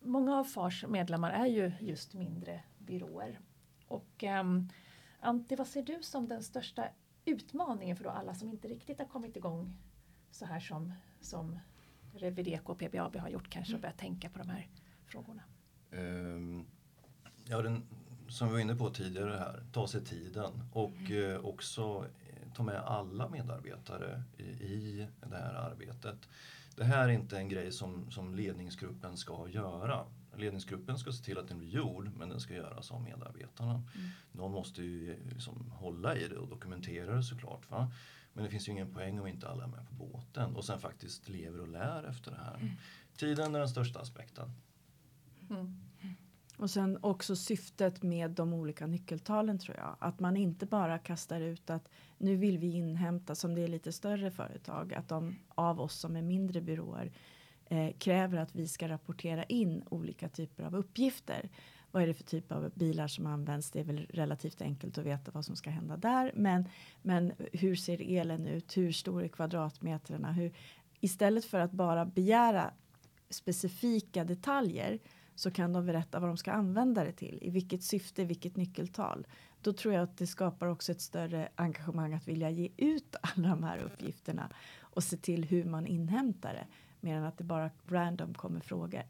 Många 0.00 0.36
av 0.36 0.44
FARs 0.44 0.84
medlemmar 0.88 1.30
är 1.30 1.46
ju 1.46 1.72
just 1.80 2.14
mindre 2.14 2.62
byråer. 2.78 3.40
Och 3.88 4.22
um, 4.40 4.68
Antti, 5.20 5.56
vad 5.56 5.66
ser 5.66 5.82
du 5.82 6.02
som 6.02 6.28
den 6.28 6.42
största 6.42 6.88
utmaningen 7.24 7.96
för 7.96 8.04
då 8.04 8.10
alla 8.10 8.34
som 8.34 8.48
inte 8.48 8.68
riktigt 8.68 8.98
har 8.98 9.06
kommit 9.06 9.36
igång 9.36 9.76
så 10.30 10.44
här 10.44 10.60
som, 10.60 10.92
som 11.20 11.58
Revideco 12.14 12.72
och 12.72 12.78
PBAB 12.78 13.16
har 13.16 13.28
gjort 13.28 13.50
kanske 13.50 13.74
och 13.74 13.80
börjat 13.80 13.98
tänka 13.98 14.28
på 14.28 14.38
de 14.38 14.48
här 14.48 14.68
frågorna? 15.06 15.42
Ehm, 15.90 16.64
ja, 17.44 17.62
den, 17.62 17.82
som 18.28 18.48
vi 18.48 18.52
var 18.52 18.60
inne 18.60 18.74
på 18.74 18.90
tidigare 18.90 19.38
här, 19.38 19.64
ta 19.72 19.88
sig 19.88 20.04
tiden 20.04 20.64
och 20.72 21.10
eh, 21.10 21.44
också 21.44 22.06
eh, 22.28 22.52
ta 22.54 22.62
med 22.62 22.76
alla 22.76 23.28
medarbetare 23.28 24.22
i, 24.36 24.42
i 24.42 25.08
det 25.20 25.36
här 25.36 25.54
arbetet. 25.54 26.28
Det 26.76 26.84
här 26.84 27.08
är 27.08 27.12
inte 27.12 27.36
en 27.38 27.48
grej 27.48 27.72
som, 27.72 28.10
som 28.10 28.34
ledningsgruppen 28.34 29.16
ska 29.16 29.48
göra. 29.48 30.06
Ledningsgruppen 30.40 30.98
ska 30.98 31.12
se 31.12 31.24
till 31.24 31.38
att 31.38 31.48
den 31.48 31.58
blir 31.58 31.68
gjord 31.68 32.10
men 32.16 32.28
den 32.28 32.40
ska 32.40 32.54
göras 32.54 32.90
av 32.90 33.02
medarbetarna. 33.02 33.82
Någon 34.32 34.52
måste 34.52 34.82
ju 34.82 35.28
liksom 35.28 35.70
hålla 35.70 36.16
i 36.16 36.28
det 36.28 36.36
och 36.36 36.48
dokumentera 36.48 37.16
det 37.16 37.22
såklart. 37.22 37.70
Va? 37.70 37.92
Men 38.32 38.44
det 38.44 38.50
finns 38.50 38.68
ju 38.68 38.72
ingen 38.72 38.94
poäng 38.94 39.20
om 39.20 39.26
inte 39.26 39.48
alla 39.48 39.64
är 39.64 39.68
med 39.68 39.88
på 39.88 39.94
båten 39.94 40.56
och 40.56 40.64
sen 40.64 40.80
faktiskt 40.80 41.28
lever 41.28 41.60
och 41.60 41.68
lär 41.68 42.04
efter 42.04 42.30
det 42.30 42.36
här. 42.36 42.76
Tiden 43.16 43.54
är 43.54 43.58
den 43.58 43.68
största 43.68 44.00
aspekten. 44.00 44.50
Mm. 45.50 45.76
Och 46.56 46.70
sen 46.70 46.98
också 47.00 47.36
syftet 47.36 48.02
med 48.02 48.30
de 48.30 48.52
olika 48.52 48.86
nyckeltalen 48.86 49.58
tror 49.58 49.76
jag. 49.76 49.96
Att 49.98 50.20
man 50.20 50.36
inte 50.36 50.66
bara 50.66 50.98
kastar 50.98 51.40
ut 51.40 51.70
att 51.70 51.88
nu 52.18 52.36
vill 52.36 52.58
vi 52.58 52.72
inhämta, 52.72 53.34
som 53.34 53.54
det 53.54 53.62
är 53.62 53.68
lite 53.68 53.92
större 53.92 54.30
företag, 54.30 54.94
att 54.94 55.08
de 55.08 55.36
av 55.48 55.80
oss 55.80 55.94
som 55.94 56.16
är 56.16 56.22
mindre 56.22 56.60
byråer 56.60 57.12
eh, 57.70 57.92
kräver 57.98 58.38
att 58.38 58.54
vi 58.54 58.68
ska 58.68 58.88
rapportera 58.88 59.44
in 59.44 59.82
olika 59.90 60.28
typer 60.28 60.64
av 60.64 60.76
uppgifter. 60.76 61.48
vad 61.90 62.02
är 62.02 62.06
det 62.06 62.14
för 62.14 62.24
typ 62.24 62.52
av 62.52 62.70
bilar 62.74 63.08
som 63.08 63.26
används? 63.26 63.70
Det 63.70 63.80
är 63.80 63.84
väl 63.84 64.06
relativt 64.10 64.62
enkelt 64.62 64.98
att 64.98 65.04
veta 65.04 65.30
vad 65.30 65.44
som 65.44 65.56
ska 65.56 65.70
hända 65.70 65.96
där. 65.96 66.32
Men, 66.34 66.68
men 67.02 67.32
hur 67.52 67.76
ser 67.76 68.00
elen 68.00 68.46
ut? 68.46 68.76
Hur 68.76 68.92
stor 68.92 69.22
är 69.24 69.28
kvadratmetrarna? 69.28 70.32
Hur, 70.32 70.52
istället 71.00 71.44
för 71.44 71.60
att 71.60 71.72
bara 71.72 72.04
begära 72.04 72.70
specifika 73.30 74.24
detaljer 74.24 74.98
så 75.34 75.50
kan 75.50 75.72
de 75.72 75.86
berätta 75.86 76.20
vad 76.20 76.30
de 76.30 76.36
ska 76.36 76.52
använda 76.52 77.04
det 77.04 77.12
till. 77.12 77.38
I 77.42 77.50
vilket 77.50 77.82
syfte, 77.82 78.24
vilket 78.24 78.56
nyckeltal. 78.56 79.26
Då 79.62 79.72
tror 79.72 79.94
jag 79.94 80.02
att 80.02 80.18
det 80.18 80.26
skapar 80.26 80.66
också 80.66 80.92
ett 80.92 81.00
större 81.00 81.48
engagemang 81.54 82.14
att 82.14 82.28
vilja 82.28 82.50
ge 82.50 82.68
ut 82.76 83.16
alla 83.20 83.48
de 83.48 83.62
här 83.62 83.78
uppgifterna 83.78 84.50
och 84.80 85.04
se 85.04 85.16
till 85.16 85.44
hur 85.44 85.64
man 85.64 85.86
inhämtar 85.86 86.54
det. 86.54 86.66
Mer 87.00 87.16
än 87.16 87.24
att 87.24 87.38
det 87.38 87.44
bara 87.44 87.70
random 87.88 88.34
kommer 88.34 88.60
frågor. 88.60 89.02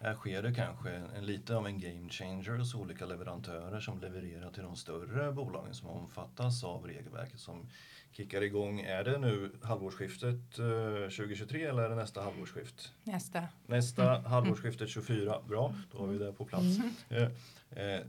Här 0.00 0.14
sker 0.14 0.42
det 0.42 0.54
kanske 0.54 0.90
en, 0.90 1.26
lite 1.26 1.56
av 1.56 1.66
en 1.66 1.80
game 1.80 2.08
changer 2.10 2.58
hos 2.58 2.74
olika 2.74 3.06
leverantörer 3.06 3.80
som 3.80 4.00
levererar 4.00 4.50
till 4.50 4.62
de 4.62 4.76
större 4.76 5.32
bolagen 5.32 5.74
som 5.74 5.88
omfattas 5.88 6.64
av 6.64 6.86
regelverket 6.86 7.40
som 7.40 7.66
kickar 8.12 8.42
igång. 8.42 8.80
Är 8.80 9.04
det 9.04 9.18
nu 9.18 9.52
halvårsskiftet 9.62 10.52
2023 10.52 11.64
eh, 11.64 11.70
eller 11.70 11.82
är 11.82 11.88
det 11.88 11.96
nästa 11.96 12.22
halvårsskift? 12.22 12.92
Nästa. 13.04 13.48
Nästa 13.66 14.16
mm. 14.16 14.24
halvårsskiftet 14.24 14.88
24. 14.88 15.40
Bra, 15.48 15.74
då 15.92 15.98
har 15.98 16.06
vi 16.06 16.18
det 16.18 16.32
på 16.32 16.44
plats. 16.44 16.78
Mm. 17.10 17.32
Eh, 17.70 17.84
eh, 17.84 18.00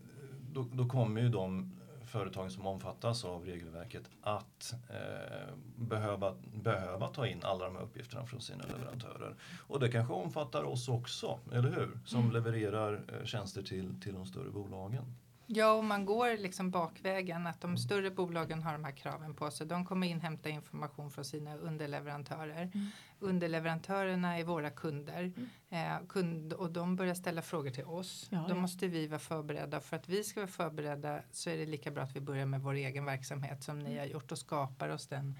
då, 0.53 0.65
då 0.73 0.89
kommer 0.89 1.21
ju 1.21 1.29
de 1.29 1.74
företagen 2.15 2.51
som 2.51 2.67
omfattas 2.67 3.25
av 3.25 3.45
regelverket 3.45 4.03
att 4.21 4.73
eh, 4.89 5.55
behöva, 5.75 6.35
behöva 6.63 7.07
ta 7.07 7.27
in 7.27 7.39
alla 7.43 7.65
de 7.65 7.75
här 7.75 7.83
uppgifterna 7.83 8.25
från 8.25 8.41
sina 8.41 8.63
leverantörer. 8.63 9.35
Och 9.67 9.79
det 9.79 9.91
kanske 9.91 10.13
omfattar 10.13 10.63
oss 10.63 10.89
också, 10.89 11.39
eller 11.51 11.69
hur? 11.69 11.99
Som 12.05 12.19
mm. 12.19 12.33
levererar 12.33 12.93
eh, 12.93 13.25
tjänster 13.25 13.63
till, 13.63 14.01
till 14.01 14.13
de 14.13 14.25
större 14.25 14.49
bolagen. 14.49 15.05
Ja, 15.47 15.71
och 15.71 15.83
man 15.83 16.05
går 16.05 16.37
liksom 16.37 16.71
bakvägen 16.71 17.47
att 17.47 17.61
de 17.61 17.77
större 17.77 18.11
bolagen 18.11 18.63
har 18.63 18.73
de 18.73 18.83
här 18.83 18.91
kraven 18.91 19.33
på 19.33 19.51
sig. 19.51 19.67
De 19.67 19.85
kommer 19.85 20.07
inhämta 20.07 20.49
information 20.49 21.11
från 21.11 21.25
sina 21.25 21.55
underleverantörer. 21.55 22.71
Mm. 22.73 22.87
Underleverantörerna 23.19 24.39
är 24.39 24.43
våra 24.43 24.69
kunder 24.69 25.33
mm. 25.69 26.01
eh, 26.01 26.07
kund, 26.07 26.53
och 26.53 26.71
de 26.71 26.95
börjar 26.95 27.15
ställa 27.15 27.41
frågor 27.41 27.69
till 27.69 27.85
oss. 27.85 28.27
Ja, 28.29 28.45
Då 28.47 28.55
ja. 28.55 28.59
måste 28.59 28.87
vi 28.87 29.07
vara 29.07 29.19
förberedda. 29.19 29.79
För 29.79 29.95
att 29.95 30.09
vi 30.09 30.23
ska 30.23 30.39
vara 30.39 30.47
förberedda 30.47 31.21
så 31.31 31.49
är 31.49 31.57
det 31.57 31.65
lika 31.65 31.91
bra 31.91 32.03
att 32.03 32.15
vi 32.15 32.21
börjar 32.21 32.45
med 32.45 32.61
vår 32.61 32.73
egen 32.73 33.05
verksamhet 33.05 33.63
som 33.63 33.79
ni 33.79 33.97
har 33.97 34.05
gjort 34.05 34.31
och 34.31 34.37
skapar 34.37 34.89
oss 34.89 35.07
den 35.07 35.35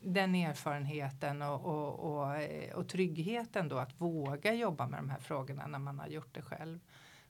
den 0.00 0.34
erfarenheten 0.34 1.42
och, 1.42 1.64
och, 1.64 1.98
och, 1.98 2.36
och 2.74 2.88
tryggheten 2.88 3.68
då 3.68 3.78
att 3.78 4.00
våga 4.00 4.54
jobba 4.54 4.86
med 4.86 4.98
de 4.98 5.10
här 5.10 5.18
frågorna 5.18 5.66
när 5.66 5.78
man 5.78 5.98
har 5.98 6.06
gjort 6.06 6.34
det 6.34 6.42
själv. 6.42 6.80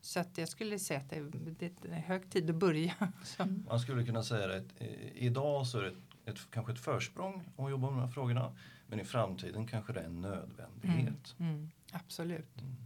Så 0.07 0.21
att 0.21 0.39
jag 0.39 0.49
skulle 0.49 0.79
säga 0.79 1.01
att 1.01 1.11
det, 1.11 1.21
det 1.59 1.89
är 1.89 1.93
hög 1.93 2.31
tid 2.31 2.51
att 2.51 2.57
börja. 2.57 2.95
Mm. 3.39 3.65
Man 3.69 3.81
skulle 3.81 4.05
kunna 4.05 4.23
säga 4.23 4.57
att 4.57 4.83
idag 5.15 5.67
så 5.67 5.79
är 5.79 5.83
det 5.83 6.31
ett, 6.31 6.51
kanske 6.51 6.73
ett 6.73 6.79
försprång 6.79 7.49
att 7.57 7.71
jobba 7.71 7.91
med 7.91 7.99
de 7.99 8.01
här 8.01 8.09
frågorna. 8.09 8.57
Men 8.87 9.01
i 9.01 9.05
framtiden 9.05 9.67
kanske 9.67 9.93
det 9.93 10.01
är 10.01 10.05
en 10.05 10.21
nödvändighet. 10.21 11.35
Mm, 11.39 11.55
mm, 11.55 11.71
absolut. 11.93 12.61
Mm. 12.61 12.77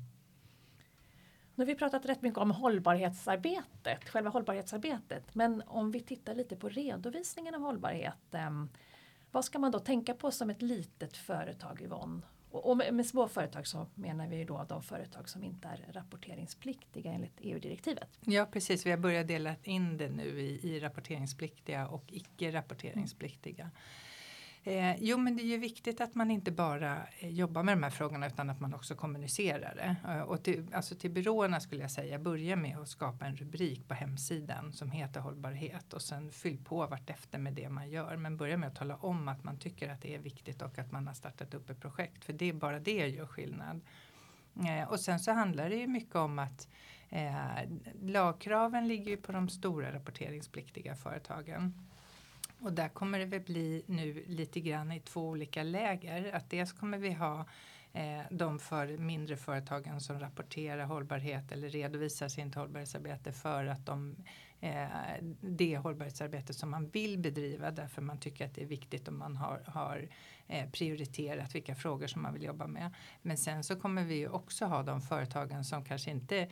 Nu 1.55 1.65
har 1.65 1.67
vi 1.67 1.75
pratat 1.75 2.07
rätt 2.07 2.23
mycket 2.23 2.39
om 2.39 2.51
hållbarhetsarbetet, 2.51 4.09
själva 4.09 4.31
hållbarhetsarbetet. 4.31 5.35
Men 5.35 5.63
om 5.67 5.91
vi 5.91 6.01
tittar 6.01 6.35
lite 6.35 6.57
på 6.57 6.69
redovisningen 6.69 7.55
av 7.55 7.61
hållbarhet. 7.61 8.35
Vad 9.31 9.45
ska 9.45 9.59
man 9.59 9.73
då 9.73 9.79
tänka 9.79 10.15
på 10.15 10.31
som 10.31 10.51
ett 10.51 10.63
litet 10.63 11.17
företag 11.17 11.83
Yvonne? 11.83 12.23
Och 12.53 12.77
med, 12.77 12.95
med 12.95 13.07
små 13.07 13.29
företag 13.29 13.67
så 13.67 13.87
menar 13.95 14.27
vi 14.27 14.45
då 14.45 14.67
de 14.69 14.83
företag 14.83 15.29
som 15.29 15.45
inte 15.45 15.69
är 15.69 15.93
rapporteringspliktiga 15.93 17.13
enligt 17.13 17.39
EU-direktivet. 17.41 18.09
Ja 18.21 18.47
precis, 18.53 18.87
vi 18.87 18.91
har 18.91 18.99
börjat 18.99 19.29
dela 19.29 19.55
in 19.63 19.97
det 19.97 20.09
nu 20.09 20.41
i, 20.41 20.69
i 20.69 20.81
rapporteringspliktiga 20.81 21.87
och 21.87 22.05
icke 22.07 22.53
rapporteringspliktiga. 22.53 23.71
Eh, 24.65 24.97
jo 24.99 25.19
men 25.19 25.37
det 25.37 25.43
är 25.43 25.47
ju 25.47 25.59
viktigt 25.59 26.01
att 26.01 26.15
man 26.15 26.31
inte 26.31 26.51
bara 26.51 27.07
eh, 27.19 27.29
jobbar 27.29 27.63
med 27.63 27.77
de 27.77 27.83
här 27.83 27.91
frågorna 27.91 28.27
utan 28.27 28.51
att 28.51 28.61
man 28.61 28.75
också 28.75 28.95
kommunicerar 28.95 29.75
det. 29.75 30.13
Eh, 30.13 30.21
och 30.21 30.43
till, 30.43 30.67
alltså 30.75 30.95
till 30.95 31.11
byråerna 31.11 31.61
skulle 31.61 31.81
jag 31.81 31.91
säga 31.91 32.19
börja 32.19 32.57
med 32.57 32.79
att 32.79 32.89
skapa 32.89 33.27
en 33.27 33.37
rubrik 33.37 33.89
på 33.89 33.95
hemsidan 33.95 34.73
som 34.73 34.91
heter 34.91 35.21
hållbarhet 35.21 35.93
och 35.93 36.03
sen 36.03 36.31
fyll 36.31 36.59
på 36.65 36.87
vartefter 36.87 37.39
med 37.39 37.53
det 37.53 37.69
man 37.69 37.91
gör. 37.91 38.17
Men 38.17 38.37
börja 38.37 38.57
med 38.57 38.69
att 38.69 38.77
tala 38.77 38.97
om 38.97 39.29
att 39.29 39.45
man 39.45 39.59
tycker 39.59 39.89
att 39.89 40.03
det 40.03 40.15
är 40.15 40.19
viktigt 40.19 40.63
och 40.63 40.79
att 40.79 40.93
man 40.93 41.07
har 41.07 41.15
startat 41.15 41.55
upp 41.55 41.71
ett 41.71 41.81
projekt 41.81 42.25
för 42.25 42.33
det 42.33 42.49
är 42.49 42.53
bara 42.53 42.79
det 42.79 43.09
gör 43.09 43.27
skillnad. 43.27 43.81
Eh, 44.69 44.89
och 44.91 45.01
sen 45.01 45.21
så 45.21 45.33
handlar 45.33 45.71
det 45.71 45.77
ju 45.77 45.87
mycket 45.87 46.17
om 46.17 46.39
att 46.39 46.69
eh, 47.09 47.35
lagkraven 48.03 48.89
ligger 48.89 49.11
ju 49.11 49.17
på 49.17 49.33
de 49.33 49.49
stora 49.49 49.93
rapporteringspliktiga 49.93 50.95
företagen. 50.95 51.75
Och 52.63 52.73
där 52.73 52.89
kommer 52.89 53.19
det 53.19 53.25
väl 53.25 53.41
bli 53.41 53.83
nu 53.87 54.25
lite 54.27 54.61
grann 54.61 54.93
i 54.93 55.01
två 55.01 55.29
olika 55.29 55.63
läger. 55.63 56.33
Att 56.33 56.51
dels 56.51 56.73
kommer 56.73 56.99
vi 56.99 57.13
ha 57.13 57.47
eh, 57.93 58.21
de 58.31 58.59
för 58.59 58.99
mindre 58.99 59.37
företagen 59.37 60.01
som 60.01 60.21
rapporterar 60.21 60.85
hållbarhet 60.85 61.53
eller 61.53 61.69
redovisar 61.69 62.29
sitt 62.29 62.55
hållbarhetsarbete 62.55 63.33
för 63.33 63.67
att 63.67 63.87
de 63.87 64.17
eh, 64.61 64.89
det 65.41 65.77
hållbarhetsarbete 65.77 66.55
som 66.55 66.71
man 66.71 66.89
vill 66.89 67.19
bedriva 67.19 67.71
därför 67.71 68.03
man 68.03 68.19
tycker 68.19 68.47
att 68.47 68.55
det 68.55 68.63
är 68.63 68.67
viktigt 68.67 69.09
och 69.09 69.15
man 69.15 69.37
har, 69.37 69.63
har 69.67 70.09
eh, 70.47 70.71
prioriterat 70.71 71.55
vilka 71.55 71.75
frågor 71.75 72.07
som 72.07 72.23
man 72.23 72.33
vill 72.33 72.43
jobba 72.43 72.67
med. 72.67 72.95
Men 73.23 73.37
sen 73.37 73.65
så 73.65 73.77
kommer 73.77 74.05
vi 74.05 74.29
också 74.29 74.65
ha 74.65 74.83
de 74.83 75.01
företagen 75.01 75.65
som 75.65 75.85
kanske 75.85 76.11
inte 76.11 76.49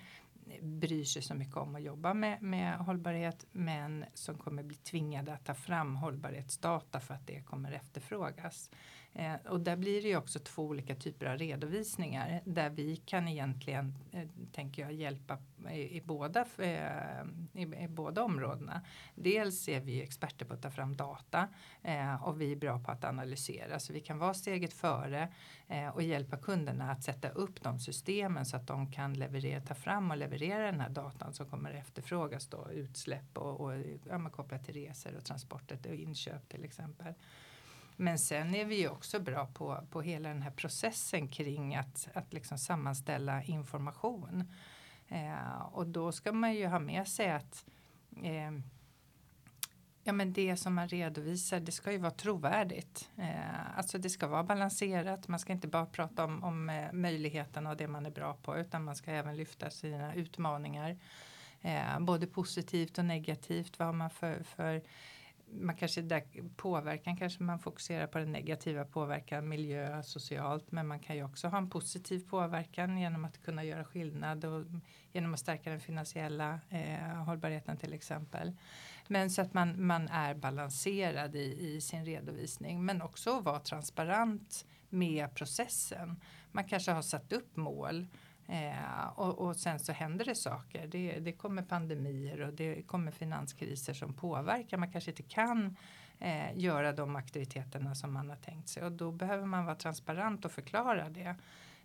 bryr 0.63 1.05
sig 1.05 1.23
så 1.23 1.35
mycket 1.35 1.57
om 1.57 1.75
att 1.75 1.83
jobba 1.83 2.15
med, 2.15 2.43
med 2.43 2.79
hållbarhet 2.79 3.47
men 3.53 4.05
som 4.15 4.39
kommer 4.39 4.63
bli 4.63 4.77
tvingade 4.77 5.35
att 5.35 5.45
ta 5.45 5.55
fram 5.55 5.97
hållbarhetsdata 5.97 7.01
för 7.01 7.15
att 7.15 7.27
det 7.27 7.43
kommer 7.43 7.73
efterfrågas. 7.73 8.71
Eh, 9.19 9.35
och 9.49 9.61
där 9.61 9.77
blir 9.77 10.03
det 10.03 10.09
ju 10.09 10.17
också 10.17 10.39
två 10.39 10.63
olika 10.63 10.95
typer 10.95 11.27
av 11.27 11.39
redovisningar 11.39 12.41
där 12.45 12.71
vi 12.71 12.97
kan 12.97 13.29
egentligen, 13.29 13.95
eh, 14.13 14.29
tänker 14.53 14.83
jag, 14.83 14.93
hjälpa 14.93 15.39
i, 15.71 15.97
i 15.97 16.01
båda, 16.01 16.47
eh, 16.59 17.25
i, 17.53 17.63
i, 17.63 17.89
båda 17.89 18.23
områdena. 18.23 18.81
Dels 19.15 19.69
är 19.69 19.81
vi 19.81 20.03
experter 20.03 20.47
på 20.47 20.55
att 20.55 20.63
ta 20.63 20.71
fram 20.71 20.97
data 20.97 21.49
eh, 21.83 22.25
och 22.25 22.41
vi 22.41 22.53
är 22.53 22.57
bra 22.57 22.79
på 22.79 22.91
att 22.91 23.05
analysera 23.05 23.79
så 23.79 23.93
vi 23.93 24.01
kan 24.01 24.19
vara 24.19 24.35
steget 24.35 24.73
före 24.73 25.29
eh, 25.69 25.89
och 25.89 26.03
hjälpa 26.03 26.37
kunderna 26.37 26.91
att 26.91 27.05
sätta 27.05 27.29
upp 27.29 27.63
de 27.63 27.79
systemen 27.79 28.47
så 28.47 28.57
att 28.57 28.67
de 28.67 28.93
kan 28.93 29.15
leverera, 29.15 29.61
ta 29.61 29.75
fram 29.75 30.11
och 30.11 30.17
leverera 30.17 30.67
den 30.67 30.81
här 30.81 30.91
datan 30.91 31.33
som 31.33 31.47
kommer 31.47 31.71
efterfrågas 31.71 32.47
då 32.47 32.71
utsläpp 32.71 33.39
och, 33.39 33.61
och 33.61 33.73
ja, 34.09 34.31
kopplat 34.31 34.65
till 34.65 34.75
resor 34.75 35.17
och 35.17 35.25
transporter 35.25 35.79
och 35.89 35.95
inköp 35.95 36.49
till 36.49 36.65
exempel. 36.65 37.15
Men 38.01 38.19
sen 38.19 38.55
är 38.55 38.65
vi 38.65 38.81
ju 38.81 38.89
också 38.89 39.21
bra 39.21 39.47
på, 39.47 39.87
på 39.91 40.03
hela 40.03 40.29
den 40.29 40.43
här 40.43 40.51
processen 40.51 41.29
kring 41.29 41.77
att, 41.77 42.09
att 42.15 42.33
liksom 42.33 42.59
sammanställa 42.59 43.43
information. 43.43 44.53
Eh, 45.09 45.61
och 45.73 45.87
då 45.87 46.13
ska 46.13 46.33
man 46.33 46.55
ju 46.55 46.67
ha 46.67 46.79
med 46.79 47.09
sig 47.09 47.31
att 47.31 47.65
eh, 48.23 48.51
Ja 50.03 50.13
men 50.13 50.33
det 50.33 50.57
som 50.57 50.75
man 50.75 50.89
redovisar 50.89 51.61
det 51.61 51.73
ska 51.73 51.93
ju 51.93 51.99
vara 51.99 52.11
trovärdigt. 52.11 53.11
Eh, 53.17 53.79
alltså 53.79 53.99
det 53.99 54.11
ska 54.11 54.27
vara 54.27 54.43
balanserat. 54.43 55.29
Man 55.29 55.39
ska 55.39 55.53
inte 55.53 55.69
bara 55.69 55.87
prata 55.87 56.25
om, 56.25 56.45
om 56.45 56.71
eh, 56.71 56.93
möjligheterna 56.93 57.71
och 57.71 57.77
det 57.77 57.89
man 57.89 58.07
är 58.07 58.11
bra 58.11 58.37
på 58.43 58.59
utan 58.59 58.85
man 58.85 58.97
ska 58.97 59.11
även 59.11 59.37
lyfta 59.37 59.71
sina 59.71 60.15
utmaningar. 60.15 60.99
Eh, 61.61 62.01
både 62.01 62.27
positivt 62.27 62.99
och 62.99 63.05
negativt. 63.05 63.79
Vad 63.79 63.89
har 63.89 63.93
man 63.93 64.11
för, 64.11 64.43
för 64.43 64.83
man 65.51 65.77
kanske 65.77 66.03
där 66.03 66.23
påverkan 66.57 67.17
kanske 67.17 67.43
man 67.43 67.59
fokuserar 67.59 68.07
på 68.07 68.19
den 68.19 68.33
negativa 68.33 68.85
påverkan 68.85 69.49
miljö 69.49 70.03
socialt 70.03 70.73
men 70.73 70.87
man 70.87 71.01
kan 71.01 71.17
ju 71.17 71.25
också 71.25 71.49
ha 71.49 71.59
en 71.59 71.71
positiv 71.71 72.29
påverkan 72.29 72.99
genom 72.99 73.25
att 73.25 73.43
kunna 73.43 73.65
göra 73.65 73.85
skillnad 73.85 74.45
och 74.45 74.65
genom 75.13 75.35
att 75.35 75.41
stärka 75.41 75.71
den 75.71 75.81
finansiella 75.81 76.61
eh, 76.69 77.25
hållbarheten 77.25 77.77
till 77.77 77.93
exempel. 77.93 78.53
Men 79.07 79.31
så 79.31 79.43
att 79.43 79.55
man, 79.55 79.87
man 79.87 80.09
är 80.09 80.35
balanserad 80.35 81.37
i, 81.37 81.75
i 81.75 81.81
sin 81.81 82.05
redovisning 82.05 82.85
men 82.85 83.03
också 83.03 83.41
vara 83.41 83.61
transparent 83.61 84.67
med 84.89 85.35
processen. 85.35 86.21
Man 86.53 86.65
kanske 86.65 86.93
har 86.93 87.03
satt 87.03 87.33
upp 87.33 87.57
mål 87.57 88.07
Eh, 88.49 89.07
och, 89.15 89.39
och, 89.39 89.57
sen 89.57 89.79
så 89.79 89.93
händer 89.93 90.25
det 90.25 90.35
saker. 90.35 90.87
Det, 90.87 91.19
det, 91.21 91.33
kommer 91.33 91.63
pandemier 91.63 92.41
och 92.41 92.53
det 92.53 92.83
kommer 92.83 93.13
finanskriser 93.13 93.95
som 93.95 94.13
påverkar. 94.15 94.77
Man 94.77 94.93
kanske 94.93 95.11
inte 95.11 95.23
kan 95.23 95.77
eh, 96.19 96.59
göra 96.59 96.93
de 96.93 97.17
aktiviteterna 97.17 97.95
som 97.95 98.13
man 98.13 98.29
har 98.29 98.37
tänkt 98.37 98.69
sig 98.69 98.85
och 98.85 98.93
då 98.93 99.13
behöver 99.13 99.47
man 99.47 99.65
vara 99.65 99.77
transparent 99.77 100.45
och 100.45 100.53
förklara 100.53 101.09
det. 101.09 101.37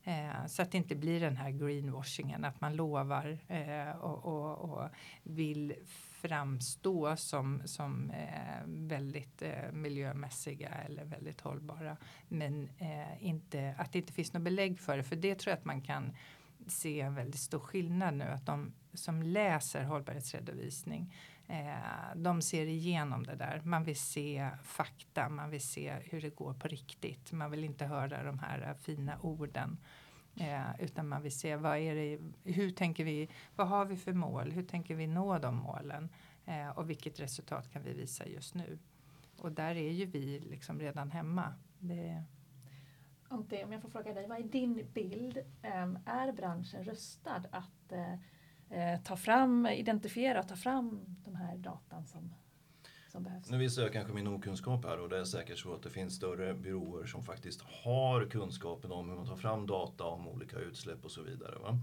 Eh, 0.04 0.45
så 0.47 0.62
att 0.62 0.71
det 0.71 0.78
inte 0.78 0.95
blir 0.95 1.19
den 1.19 1.38
här 1.38 1.49
greenwashingen 1.49 2.45
att 2.45 2.62
man 2.62 2.76
lovar 2.76 3.38
eh, 3.47 3.89
och, 3.89 4.26
och, 4.26 4.69
och, 4.69 4.89
vill 5.23 5.73
framstå 6.21 7.15
som, 7.15 7.62
som 7.65 8.12
eh, 8.12 8.63
väldigt 8.65 9.41
eh, 9.41 9.71
miljömässiga 9.71 10.69
eller 10.69 11.06
väldigt 11.06 11.41
hållbara. 11.41 11.97
Men 12.28 12.69
eh, 12.78 13.26
inte, 13.26 13.76
att 13.78 13.91
det 13.91 13.99
inte 13.99 14.13
finns 14.13 14.34
något 14.34 14.43
belägg 14.43 14.80
för 14.80 14.97
det. 14.97 15.04
För 15.04 15.15
det 15.15 15.36
tror 15.36 15.52
jag 15.52 15.58
att 15.58 15.65
man 15.65 15.82
kan 15.82 16.13
se 16.67 17.02
en 17.02 17.15
väldigt 17.15 17.41
stor 17.41 17.60
skillnad 17.60 18.13
nu 18.13 18.23
att 18.23 18.45
de 18.45 18.73
som 18.93 19.23
läser 19.23 19.84
hållbarhetsredovisning 19.84 21.15
eh, 21.47 22.15
de 22.15 22.41
ser 22.41 22.65
igenom 22.65 23.26
det 23.26 23.36
där. 23.36 23.62
Man 23.63 23.84
vill 23.84 23.99
se 23.99 24.49
fakta, 24.63 25.30
man 25.30 25.49
vill 25.49 25.62
se 25.62 25.93
hur 26.04 26.21
det 26.21 26.36
går 26.36 26.54
på 26.54 26.67
riktigt. 26.67 27.32
Man 27.32 27.52
vill 27.52 27.63
inte 27.63 27.86
höra 27.86 28.23
de 28.23 28.39
här 28.39 28.73
fina 28.82 29.19
orden. 29.21 29.78
Eh, 30.36 30.80
utan 30.80 31.08
man 31.08 31.21
vill 31.21 31.39
se 31.39 31.56
vad 31.56 31.78
är 31.78 31.95
det, 31.95 32.19
hur 32.43 32.71
tänker 32.71 33.04
vi, 33.04 33.30
vad 33.56 33.67
har 33.67 33.86
vi 33.86 33.97
för 33.97 34.13
mål, 34.13 34.52
hur 34.52 34.63
tänker 34.63 34.95
vi 34.95 35.08
nå 35.08 35.38
de 35.38 35.56
målen 35.56 36.10
eh, 36.45 36.69
och 36.69 36.89
vilket 36.89 37.19
resultat 37.19 37.71
kan 37.71 37.84
vi 37.84 37.93
visa 37.93 38.28
just 38.28 38.56
nu. 38.56 38.80
Och 39.38 39.52
där 39.52 39.76
är 39.76 39.91
ju 39.91 40.06
vi 40.06 40.39
liksom 40.39 40.80
redan 40.80 41.12
hemma. 41.12 41.54
Det... 41.80 42.23
Ante, 43.33 43.63
om 43.63 43.71
jag 43.71 43.81
får 43.81 43.89
fråga 43.89 44.13
dig, 44.13 44.27
vad 44.27 44.37
är 44.37 44.43
din 44.43 44.87
bild? 44.93 45.37
Ehm, 45.61 45.99
är 46.05 46.31
branschen 46.31 46.83
rustad 46.83 47.43
att 47.51 47.91
eh, 47.91 48.13
eh, 48.79 49.01
ta 49.01 49.17
fram, 49.17 49.67
identifiera 49.67 50.39
och 50.39 50.47
ta 50.47 50.55
fram 50.55 51.05
de 51.25 51.35
här 51.35 51.57
datan 51.57 52.05
som, 52.05 52.33
som 53.11 53.23
behövs? 53.23 53.49
Nu 53.49 53.57
visar 53.57 53.81
jag 53.81 53.93
kanske 53.93 54.13
min 54.13 54.27
okunskap 54.27 54.85
här 54.85 54.99
och 54.99 55.09
det 55.09 55.19
är 55.19 55.23
säkert 55.23 55.57
så 55.57 55.73
att 55.73 55.83
det 55.83 55.89
finns 55.89 56.15
större 56.15 56.53
byråer 56.53 57.05
som 57.05 57.23
faktiskt 57.23 57.61
har 57.61 58.25
kunskapen 58.25 58.91
om 58.91 59.09
hur 59.09 59.15
man 59.15 59.25
tar 59.25 59.35
fram 59.35 59.67
data 59.67 60.03
om 60.03 60.27
olika 60.27 60.57
utsläpp 60.57 61.05
och 61.05 61.11
så 61.11 61.21
vidare. 61.21 61.59
Va? 61.59 61.79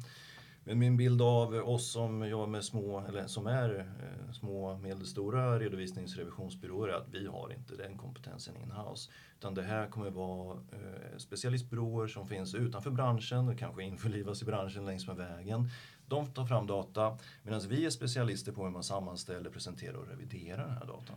Men 0.71 0.79
min 0.79 0.97
bild 0.97 1.23
av 1.23 1.55
oss 1.55 1.91
som 1.91 2.29
jobbar 2.29 2.47
med 2.47 2.65
små, 2.65 3.01
eller 3.09 3.27
som 3.27 3.47
är 3.47 3.79
eh, 3.79 4.33
små 4.33 4.77
medelstora 4.77 5.59
redovisningsrevisionsbyråer 5.59 6.89
är 6.89 6.93
att 6.93 7.09
vi 7.11 7.27
har 7.27 7.53
inte 7.53 7.77
den 7.77 7.99
kompetensen 7.99 8.57
in-house. 8.57 9.11
Utan 9.39 9.55
det 9.55 9.63
här 9.63 9.87
kommer 9.87 10.11
vara 10.11 10.59
eh, 10.73 11.19
specialistbyråer 11.19 12.07
som 12.07 12.29
finns 12.29 12.55
utanför 12.55 12.91
branschen 12.91 13.49
och 13.49 13.59
kanske 13.59 13.83
införlivas 13.83 14.43
i 14.43 14.45
branschen 14.45 14.87
längs 14.87 15.07
med 15.07 15.17
vägen. 15.17 15.69
De 16.07 16.27
tar 16.27 16.47
fram 16.47 16.67
data 16.67 17.19
medan 17.43 17.61
vi 17.69 17.87
är 17.87 17.91
specialister 17.91 18.53
på 18.53 18.65
hur 18.65 18.71
man 18.71 18.85
sammanställer, 18.85 19.51
presenterar 19.51 19.95
och 19.95 20.09
reviderar 20.09 20.67
den 20.67 20.77
här 20.77 20.87
datan. 20.87 21.17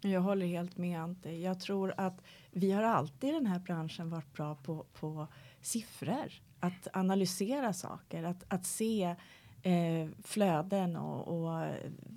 Jag 0.00 0.20
håller 0.20 0.46
helt 0.46 0.76
med 0.76 1.00
Ante. 1.00 1.30
Jag 1.30 1.60
tror 1.60 1.94
att 1.96 2.22
vi 2.50 2.72
har 2.72 2.82
alltid 2.82 3.30
i 3.30 3.32
den 3.32 3.46
här 3.46 3.58
branschen 3.58 4.10
varit 4.10 4.32
bra 4.32 4.54
på, 4.54 4.86
på 4.92 5.26
siffror. 5.60 6.32
Att 6.62 6.88
analysera 6.92 7.72
saker, 7.72 8.22
att, 8.24 8.44
att 8.48 8.66
se 8.66 9.16
eh, 9.62 10.08
flöden 10.22 10.96
och, 10.96 11.28
och, 11.28 11.72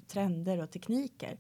trender 0.08 0.62
och 0.62 0.72
tekniker. 0.72 1.38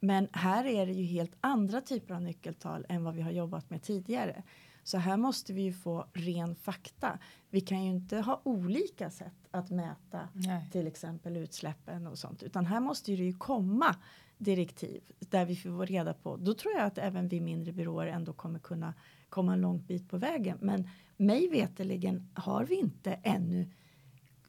Men 0.00 0.28
här 0.32 0.64
är 0.64 0.86
det 0.86 0.92
ju 0.92 1.04
helt 1.04 1.36
andra 1.40 1.80
typer 1.80 2.14
av 2.14 2.22
nyckeltal 2.22 2.86
än 2.88 3.04
vad 3.04 3.14
vi 3.14 3.22
har 3.22 3.30
jobbat 3.30 3.70
med 3.70 3.82
tidigare. 3.82 4.42
Så 4.82 4.98
här 4.98 5.16
måste 5.16 5.52
vi 5.52 5.62
ju 5.62 5.72
få 5.72 6.06
ren 6.12 6.54
fakta. 6.54 7.18
Vi 7.50 7.60
kan 7.60 7.84
ju 7.84 7.90
inte 7.90 8.16
ha 8.16 8.40
olika 8.44 9.10
sätt 9.10 9.48
att 9.50 9.70
mäta 9.70 10.28
Nej. 10.32 10.70
till 10.72 10.86
exempel 10.86 11.36
utsläppen 11.36 12.06
och 12.06 12.18
sånt. 12.18 12.42
Utan 12.42 12.66
här 12.66 12.80
måste 12.80 13.10
det 13.10 13.24
ju 13.24 13.38
komma 13.38 13.96
direktiv 14.38 15.02
där 15.18 15.44
vi 15.44 15.56
får 15.56 15.86
reda 15.86 16.14
på. 16.14 16.36
Då 16.36 16.54
tror 16.54 16.74
jag 16.74 16.82
att 16.82 16.98
även 16.98 17.28
vi 17.28 17.40
mindre 17.40 17.72
byråer 17.72 18.06
ändå 18.06 18.32
kommer 18.32 18.58
kunna 18.58 18.94
komma 19.28 19.52
en 19.52 19.60
lång 19.60 19.82
bit 19.82 20.08
på 20.08 20.18
vägen. 20.18 20.58
Men 20.60 20.88
mig 21.16 21.48
veteligen 21.48 22.28
har 22.34 22.64
vi 22.64 22.74
inte 22.74 23.12
ännu 23.22 23.70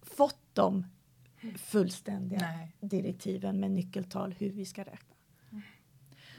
fått 0.02 0.40
de 0.54 0.86
fullständiga 1.58 2.40
Nej. 2.40 2.76
direktiven 2.80 3.60
med 3.60 3.72
nyckeltal 3.72 4.36
hur 4.38 4.50
vi 4.50 4.66
ska 4.66 4.82
räkna. 4.82 5.16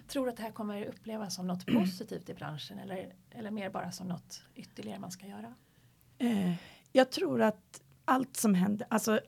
Tror 0.08 0.24
du 0.24 0.30
att 0.30 0.36
det 0.36 0.42
här 0.42 0.50
kommer 0.50 0.84
upplevas 0.84 1.34
som 1.34 1.46
något 1.46 1.66
positivt 1.66 2.28
i 2.28 2.34
branschen 2.34 2.78
eller, 2.78 3.12
eller 3.30 3.50
mer 3.50 3.70
bara 3.70 3.92
som 3.92 4.08
något 4.08 4.42
ytterligare 4.54 4.98
man 4.98 5.10
ska 5.10 5.26
göra? 5.26 5.54
Eh, 6.18 6.54
jag 6.92 7.10
tror 7.10 7.42
att 7.42 7.82
allt 8.04 8.36
som 8.36 8.54
händer, 8.54 8.86
alltså 8.90 9.20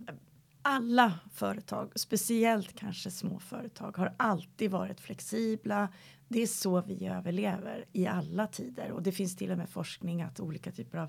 alla 0.63 1.19
företag, 1.33 1.93
speciellt 1.95 2.75
kanske 2.75 3.11
små 3.11 3.39
företag, 3.39 3.97
har 3.97 4.15
alltid 4.17 4.71
varit 4.71 5.01
flexibla. 5.01 5.89
Det 6.29 6.43
är 6.43 6.47
så 6.47 6.81
vi 6.81 7.07
överlever 7.07 7.85
i 7.93 8.07
alla 8.07 8.47
tider 8.47 8.91
och 8.91 9.03
det 9.03 9.13
finns 9.13 9.37
till 9.37 9.51
och 9.51 9.59
med 9.59 9.69
forskning 9.69 10.23
att 10.23 10.41
olika 10.41 10.73
typer 10.73 10.99
av 10.99 11.09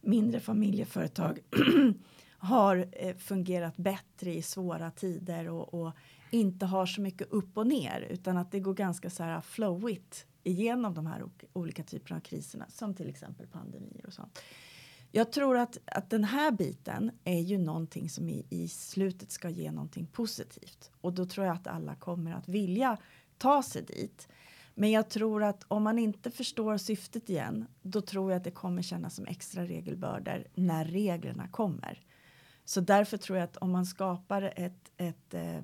mindre 0.00 0.40
familjeföretag 0.40 1.38
har 2.38 2.88
eh, 2.92 3.16
fungerat 3.16 3.76
bättre 3.76 4.34
i 4.34 4.42
svåra 4.42 4.90
tider 4.90 5.48
och, 5.48 5.74
och, 5.74 5.92
inte 6.30 6.66
har 6.66 6.86
så 6.86 7.00
mycket 7.00 7.30
upp 7.30 7.58
och 7.58 7.66
ner 7.66 8.06
utan 8.10 8.36
att 8.36 8.52
det 8.52 8.60
går 8.60 8.74
ganska 8.74 9.10
så 9.10 9.22
här 9.22 9.40
flowigt 9.40 10.26
igenom 10.42 10.94
de 10.94 11.06
här 11.06 11.24
olika 11.52 11.82
typerna 11.82 12.16
av 12.16 12.20
kriserna 12.20 12.66
som 12.68 12.94
till 12.94 13.08
exempel 13.08 13.46
pandemier 13.46 14.06
och 14.06 14.12
sånt. 14.12 14.38
Jag 15.10 15.32
tror 15.32 15.56
att, 15.56 15.78
att 15.84 16.10
den 16.10 16.24
här 16.24 16.50
biten 16.50 17.10
är 17.24 17.40
ju 17.40 17.58
någonting 17.58 18.10
som 18.10 18.28
i, 18.28 18.46
i 18.50 18.68
slutet 18.68 19.30
ska 19.30 19.48
ge 19.48 19.70
någonting 19.72 20.06
positivt 20.06 20.90
och 21.00 21.12
då 21.12 21.26
tror 21.26 21.46
jag 21.46 21.54
att 21.54 21.66
alla 21.66 21.94
kommer 21.94 22.32
att 22.32 22.48
vilja 22.48 22.96
ta 23.38 23.62
sig 23.62 23.82
dit. 23.82 24.28
Men 24.74 24.90
jag 24.90 25.08
tror 25.10 25.42
att 25.42 25.64
om 25.68 25.82
man 25.82 25.98
inte 25.98 26.30
förstår 26.30 26.76
syftet 26.76 27.30
igen, 27.30 27.66
då 27.82 28.00
tror 28.00 28.30
jag 28.30 28.36
att 28.36 28.44
det 28.44 28.50
kommer 28.50 28.82
kännas 28.82 29.14
som 29.14 29.26
extra 29.26 29.64
regelbördor 29.64 30.46
när 30.54 30.84
reglerna 30.84 31.48
kommer. 31.48 32.00
Så 32.64 32.80
därför 32.80 33.16
tror 33.16 33.38
jag 33.38 33.44
att 33.44 33.56
om 33.56 33.70
man 33.70 33.86
skapar 33.86 34.52
ett, 34.56 34.90
ett 34.96 35.34
eh, 35.34 35.60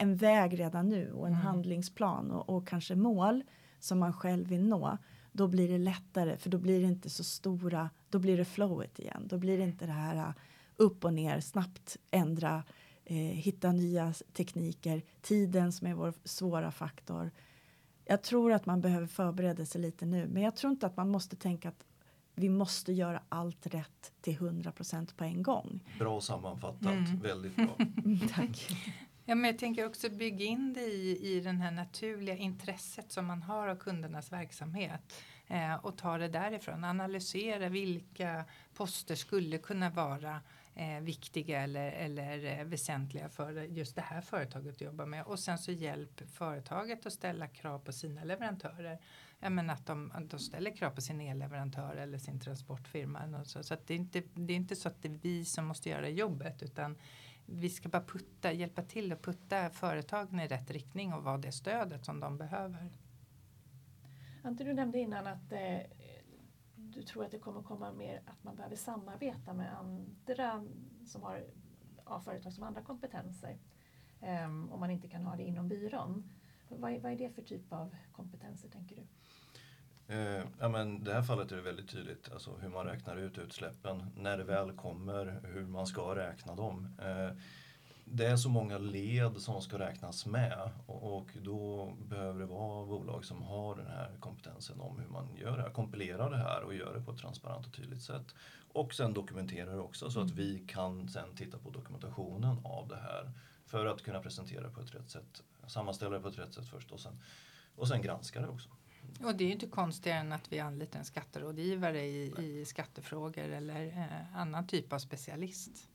en 0.00 0.16
väg 0.16 0.60
redan 0.60 0.88
nu 0.88 1.12
och 1.12 1.26
en 1.26 1.32
mm. 1.32 1.46
handlingsplan 1.46 2.30
och, 2.30 2.56
och, 2.56 2.68
kanske 2.68 2.94
mål 2.94 3.42
som 3.78 3.98
man 3.98 4.12
själv 4.12 4.48
vill 4.48 4.64
nå, 4.64 4.98
då 5.32 5.48
blir 5.48 5.68
det 5.68 5.78
lättare 5.78 6.36
för 6.36 6.50
då 6.50 6.58
blir 6.58 6.80
det 6.80 6.86
inte 6.86 7.10
så 7.10 7.24
stora, 7.24 7.90
då 8.08 8.18
blir 8.18 8.36
det 8.36 8.44
flowet 8.44 8.98
igen. 8.98 9.26
Då 9.26 9.38
blir 9.38 9.58
det 9.58 9.64
inte 9.64 9.86
det 9.86 9.92
här 9.92 10.16
uh, 10.16 10.32
upp 10.76 11.04
och 11.04 11.14
ner, 11.14 11.40
snabbt 11.40 11.96
ändra, 12.10 12.64
eh, 13.04 13.16
hitta 13.16 13.72
nya 13.72 14.14
tekniker, 14.32 15.02
tiden 15.22 15.72
som 15.72 15.86
är 15.86 15.94
vår 15.94 16.14
svåra 16.24 16.70
faktor. 16.70 17.30
Jag 18.04 18.22
tror 18.22 18.52
att 18.52 18.66
man 18.66 18.80
behöver 18.80 19.06
förbereda 19.06 19.66
sig 19.66 19.80
lite 19.80 20.06
nu, 20.06 20.28
men 20.28 20.42
jag 20.42 20.56
tror 20.56 20.70
inte 20.70 20.86
att 20.86 20.96
man 20.96 21.08
måste 21.08 21.36
tänka 21.36 21.68
att 21.68 21.84
vi 22.34 22.48
måste 22.48 22.92
göra 22.92 23.22
allt 23.28 23.66
rätt 23.66 24.12
till 24.20 24.38
100% 24.38 25.14
på 25.16 25.24
en 25.24 25.42
gång. 25.42 25.80
Bra 25.98 26.20
sammanfattat, 26.20 26.82
mm. 26.82 27.20
väldigt 27.20 27.56
bra. 27.56 27.76
Tack. 28.34 28.70
Ja, 29.30 29.34
men 29.34 29.50
jag 29.50 29.58
tänker 29.58 29.86
också 29.86 30.10
bygga 30.10 30.44
in 30.44 30.72
det 30.72 30.80
i, 30.80 31.36
i 31.36 31.40
den 31.40 31.60
här 31.60 31.70
naturliga 31.70 32.36
intresset 32.36 33.12
som 33.12 33.26
man 33.26 33.42
har 33.42 33.68
av 33.68 33.76
kundernas 33.76 34.32
verksamhet 34.32 35.22
eh, 35.46 35.74
och 35.74 35.98
ta 35.98 36.18
det 36.18 36.28
därifrån. 36.28 36.84
Analysera 36.84 37.68
vilka 37.68 38.44
poster 38.74 39.14
skulle 39.14 39.58
kunna 39.58 39.90
vara 39.90 40.40
eh, 40.74 41.00
viktiga 41.00 41.60
eller, 41.62 41.92
eller 41.92 42.58
eh, 42.58 42.64
väsentliga 42.64 43.28
för 43.28 43.52
just 43.52 43.96
det 43.96 44.02
här 44.02 44.20
företaget 44.20 44.74
att 44.74 44.80
jobba 44.80 45.06
med 45.06 45.24
och 45.24 45.38
sen 45.38 45.58
så 45.58 45.72
hjälp 45.72 46.30
företaget 46.30 47.06
att 47.06 47.12
ställa 47.12 47.46
krav 47.46 47.78
på 47.78 47.92
sina 47.92 48.24
leverantörer. 48.24 48.98
Ja, 49.40 49.50
men 49.50 49.70
att, 49.70 49.86
de, 49.86 50.12
att 50.14 50.30
de 50.30 50.38
ställer 50.38 50.76
krav 50.76 50.90
på 50.90 51.00
sin 51.00 51.20
elleverantör 51.20 51.96
eller 51.96 52.18
sin 52.18 52.40
transportfirma. 52.40 53.44
Så 53.44 53.62
så 53.62 53.74
att 53.74 53.86
det, 53.86 53.94
är 53.94 53.98
inte, 53.98 54.22
det 54.34 54.52
är 54.52 54.56
inte 54.56 54.76
så 54.76 54.88
att 54.88 55.02
det 55.02 55.08
är 55.08 55.18
vi 55.22 55.44
som 55.44 55.66
måste 55.66 55.88
göra 55.88 56.08
jobbet 56.08 56.62
utan 56.62 56.96
vi 57.50 57.70
ska 57.70 57.88
bara 57.88 58.04
putta, 58.04 58.52
hjälpa 58.52 58.82
till 58.82 59.12
att 59.12 59.22
putta 59.22 59.70
företagen 59.70 60.40
i 60.40 60.48
rätt 60.48 60.70
riktning 60.70 61.12
och 61.12 61.24
vara 61.24 61.38
det 61.38 61.52
stödet 61.52 62.04
som 62.04 62.20
de 62.20 62.38
behöver. 62.38 62.90
Ante, 64.42 64.64
du 64.64 64.72
nämnde 64.72 64.98
innan 64.98 65.26
att 65.26 65.52
eh, 65.52 65.78
du 66.76 67.02
tror 67.02 67.24
att 67.24 67.30
det 67.30 67.38
kommer 67.38 67.62
komma 67.62 67.92
mer 67.92 68.22
att 68.26 68.44
man 68.44 68.56
behöver 68.56 68.76
samarbeta 68.76 69.52
med 69.52 69.78
andra 69.78 70.64
som 71.06 71.22
har 71.22 71.44
ja, 72.04 72.20
företag 72.20 72.52
som 72.52 72.62
har 72.62 72.68
andra 72.68 72.82
kompetenser. 72.82 73.58
Eh, 74.20 74.44
om 74.44 74.80
man 74.80 74.90
inte 74.90 75.08
kan 75.08 75.26
ha 75.26 75.36
det 75.36 75.42
inom 75.42 75.68
byrån. 75.68 76.30
Vad 76.68 76.92
är, 76.92 77.00
vad 77.00 77.12
är 77.12 77.16
det 77.16 77.30
för 77.30 77.42
typ 77.42 77.72
av 77.72 77.96
kompetenser 78.12 78.68
tänker 78.68 78.96
du? 78.96 79.02
Eh, 80.10 80.42
ja, 80.60 80.68
men 80.68 81.04
det 81.04 81.12
här 81.12 81.22
fallet 81.22 81.52
är 81.52 81.56
det 81.56 81.62
väldigt 81.62 81.88
tydligt 81.88 82.32
alltså 82.32 82.56
hur 82.60 82.68
man 82.68 82.86
räknar 82.86 83.16
ut 83.16 83.38
utsläppen, 83.38 84.06
när 84.16 84.38
det 84.38 84.44
väl 84.44 84.72
kommer, 84.72 85.40
hur 85.44 85.66
man 85.66 85.86
ska 85.86 86.16
räkna 86.16 86.54
dem. 86.54 86.96
Eh, 87.02 87.36
det 88.04 88.26
är 88.26 88.36
så 88.36 88.48
många 88.48 88.78
led 88.78 89.36
som 89.36 89.62
ska 89.62 89.78
räknas 89.78 90.26
med 90.26 90.70
och, 90.86 91.16
och, 91.16 91.28
då 91.42 91.92
behöver 92.08 92.40
det 92.40 92.46
vara 92.46 92.86
bolag 92.86 93.24
som 93.24 93.42
har 93.42 93.76
den 93.76 93.86
här 93.86 94.10
kompetensen 94.20 94.80
om 94.80 94.98
hur 94.98 95.08
man 95.08 95.36
gör 95.36 95.56
det 95.56 95.62
här, 95.62 95.70
kompilerar 95.70 96.30
det 96.30 96.36
här 96.36 96.62
och 96.62 96.74
gör 96.74 96.94
det 96.94 97.00
på 97.00 97.10
ett 97.10 97.18
transparent 97.18 97.66
och 97.66 97.72
tydligt 97.72 98.02
sätt. 98.02 98.34
Och 98.72 98.94
sen 98.94 99.14
dokumenterar 99.14 99.72
det 99.72 99.80
också 99.80 100.10
så 100.10 100.20
att 100.20 100.30
vi 100.30 100.64
kan 100.68 101.08
sen 101.08 101.34
titta 101.36 101.58
på 101.58 101.70
dokumentationen 101.70 102.56
av 102.64 102.88
det 102.88 102.98
här 103.02 103.30
för 103.66 103.86
att 103.86 104.02
kunna 104.02 104.20
presentera 104.20 104.62
det 104.62 104.70
på 104.70 104.80
ett 104.80 104.94
rätt 104.94 105.10
sätt, 105.10 105.42
sammanställa 105.66 106.16
det 106.16 106.20
på 106.20 106.28
ett 106.28 106.38
rätt 106.38 106.54
sätt 106.54 106.68
först 106.68 106.92
och 106.92 107.00
sen, 107.00 107.22
och 107.76 107.88
sen 107.88 108.02
granska 108.02 108.40
det 108.40 108.48
också. 108.48 108.68
Och 109.24 109.34
det 109.34 109.44
är 109.44 109.46
ju 109.46 109.52
inte 109.52 109.66
konstigare 109.66 110.18
än 110.18 110.32
att 110.32 110.52
vi 110.52 110.60
anlitar 110.60 110.98
en 110.98 111.04
skatterådgivare 111.04 112.00
i, 112.00 112.34
i 112.38 112.64
skattefrågor 112.64 113.48
eller 113.48 113.86
eh, 113.86 114.36
annan 114.36 114.66
typ 114.66 114.92
av 114.92 114.98
specialist. 114.98 115.88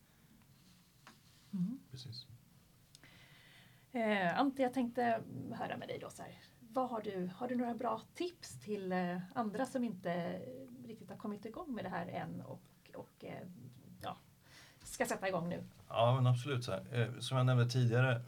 Mm. 1.54 1.80
Precis. 1.92 2.28
Eh, 3.92 4.40
Ante, 4.40 4.62
jag 4.62 4.74
tänkte 4.74 5.22
höra 5.52 5.78
med 5.78 5.88
dig 5.88 6.00
då 6.02 6.10
så 6.10 6.22
här. 6.22 6.40
Vad 6.60 6.90
har, 6.90 7.02
du, 7.02 7.30
har 7.36 7.48
du 7.48 7.56
några 7.56 7.76
bra 7.76 8.02
tips 8.14 8.60
till 8.60 8.92
eh, 8.92 9.18
andra 9.36 9.66
som 9.66 9.84
inte 9.84 10.42
riktigt 10.86 11.10
har 11.10 11.18
kommit 11.18 11.46
igång 11.46 11.76
med 11.76 11.86
det 11.86 11.90
här 11.90 12.08
än 12.08 12.42
och, 12.42 12.62
och 12.94 13.26
eh, 13.26 13.48
ska 14.86 15.06
sätta 15.06 15.28
igång 15.28 15.50
nu. 15.50 15.64
Ja, 15.90 16.16
men 16.16 16.28
absolut. 16.28 16.64
Så 16.64 16.72
här. 16.72 16.86
Eh, 16.92 17.20
Som 17.20 17.38
jag 17.38 17.46
nämnde 17.46 17.70
tidigare, 17.70 18.22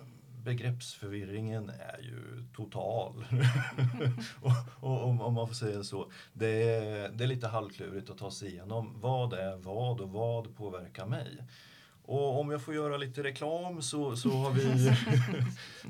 begreppsförvirringen 0.44 1.70
är 1.70 2.00
ju 2.02 2.44
total. 2.56 3.26
och, 4.80 5.08
om 5.08 5.34
man 5.34 5.48
får 5.48 5.56
säga 5.56 5.84
så. 5.84 6.12
Det 6.34 6.64
är, 6.64 7.10
det 7.10 7.24
är 7.24 7.28
lite 7.28 7.48
halvklurigt 7.48 8.10
att 8.10 8.18
ta 8.18 8.32
sig 8.32 8.50
igenom. 8.50 8.96
Vad 9.02 9.34
är 9.34 9.58
vad 9.58 10.02
och 10.02 10.10
vad 10.10 10.56
påverkar 10.56 11.06
mig? 11.06 11.38
Och 12.08 12.40
om 12.40 12.52
jag 12.52 12.62
får 12.62 12.74
göra 12.74 12.98
lite 12.98 13.24
reklam 13.24 13.82
så, 13.82 14.16
så 14.16 14.30
har 14.30 14.52
vi, 14.52 14.92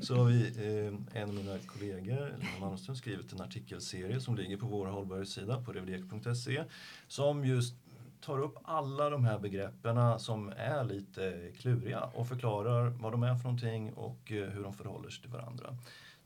så 0.04 0.16
har 0.16 0.24
vi 0.24 0.42
eh, 0.42 1.22
en 1.22 1.28
av 1.28 1.34
mina 1.34 1.58
kollegor, 1.58 2.36
Lena 2.38 2.60
Malmström, 2.60 2.96
skrivit 2.96 3.32
en 3.32 3.40
artikelserie 3.40 4.20
som 4.20 4.36
ligger 4.36 4.56
på 4.56 4.66
vår 4.66 4.86
hållbarhetssida 4.86 5.62
på 5.62 5.72
revidek.se 5.72 6.64
som 7.08 7.44
just 7.44 7.74
tar 8.20 8.38
upp 8.38 8.58
alla 8.62 9.10
de 9.10 9.24
här 9.24 9.38
begreppen 9.38 10.18
som 10.18 10.52
är 10.56 10.84
lite 10.84 11.52
kluriga 11.58 12.00
och 12.00 12.28
förklarar 12.28 12.88
vad 12.88 13.12
de 13.12 13.22
är 13.22 13.34
för 13.34 13.44
någonting 13.44 13.92
och 13.92 14.32
eh, 14.32 14.48
hur 14.48 14.62
de 14.62 14.72
förhåller 14.72 15.10
sig 15.10 15.22
till 15.22 15.30
varandra. 15.30 15.76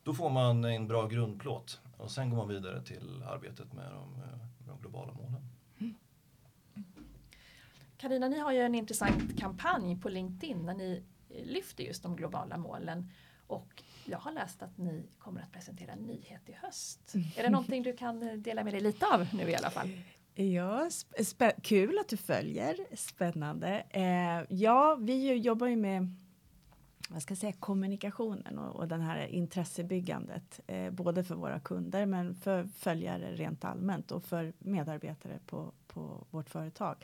Då 0.02 0.14
får 0.14 0.31
man 0.31 0.64
en 0.64 0.88
bra 0.88 1.07
grundplåt 1.07 1.81
och 1.96 2.11
sen 2.11 2.31
går 2.31 2.37
man 2.37 2.48
vidare 2.48 2.83
till 2.83 3.22
arbetet 3.22 3.72
med 3.72 3.92
de, 3.92 4.22
eh, 4.22 4.38
med 4.59 4.68
de 4.68 4.81
globala 4.81 5.12
målen. 5.12 5.48
Karina, 8.02 8.28
ni 8.28 8.38
har 8.38 8.52
ju 8.52 8.61
en 8.61 8.74
intressant 8.74 9.40
kampanj 9.40 10.00
på 10.00 10.09
LinkedIn 10.09 10.66
när 10.66 10.74
ni 10.74 11.02
eh, 11.31 11.44
lyfter 11.44 11.85
just 11.85 12.02
de 12.02 12.16
globala 12.16 12.57
målen. 12.57 13.11
Och 13.46 13.83
jag 14.05 14.18
har 14.18 14.33
läst 14.33 14.62
att 14.62 14.78
ni 14.78 15.07
kommer 15.18 15.40
att 15.40 15.52
presentera 15.52 15.92
en 15.92 15.98
nyhet 15.98 16.48
i 16.48 16.52
höst. 16.52 17.14
Är 17.37 17.42
det 17.42 17.50
någonting 17.50 17.83
du 17.83 17.96
kan 17.96 18.22
eh, 18.28 18.35
dela 18.35 18.64
med 18.64 18.74
dig 18.74 18.81
lite 18.81 19.07
av 19.07 19.26
nu 19.33 19.50
i 19.50 19.57
alla 19.57 19.70
fall? 19.70 19.90
Ja, 20.34 20.88
sp- 21.18 21.60
kul 21.62 21.98
att 21.98 22.08
du 22.08 22.16
följer. 22.16 22.76
Spännande. 22.96 23.84
Eh, 23.90 24.56
ja, 24.56 24.96
vi 25.00 25.36
jobbar 25.36 25.66
ju 25.66 25.76
med 25.76 26.14
vad 27.08 27.22
ska 27.22 27.32
jag 27.32 27.38
säga, 27.38 27.52
kommunikationen 27.52 28.58
och, 28.58 28.76
och 28.76 28.88
den 28.88 29.00
här 29.00 29.26
intressebyggandet. 29.26 30.60
Eh, 30.66 30.90
både 30.90 31.24
för 31.24 31.34
våra 31.34 31.60
kunder 31.60 32.06
men 32.06 32.34
för 32.34 32.64
följare 32.64 33.32
rent 33.32 33.64
allmänt 33.64 34.12
och 34.12 34.24
för 34.24 34.52
medarbetare 34.58 35.38
på, 35.46 35.72
på 35.86 36.26
vårt 36.30 36.50
företag. 36.50 36.96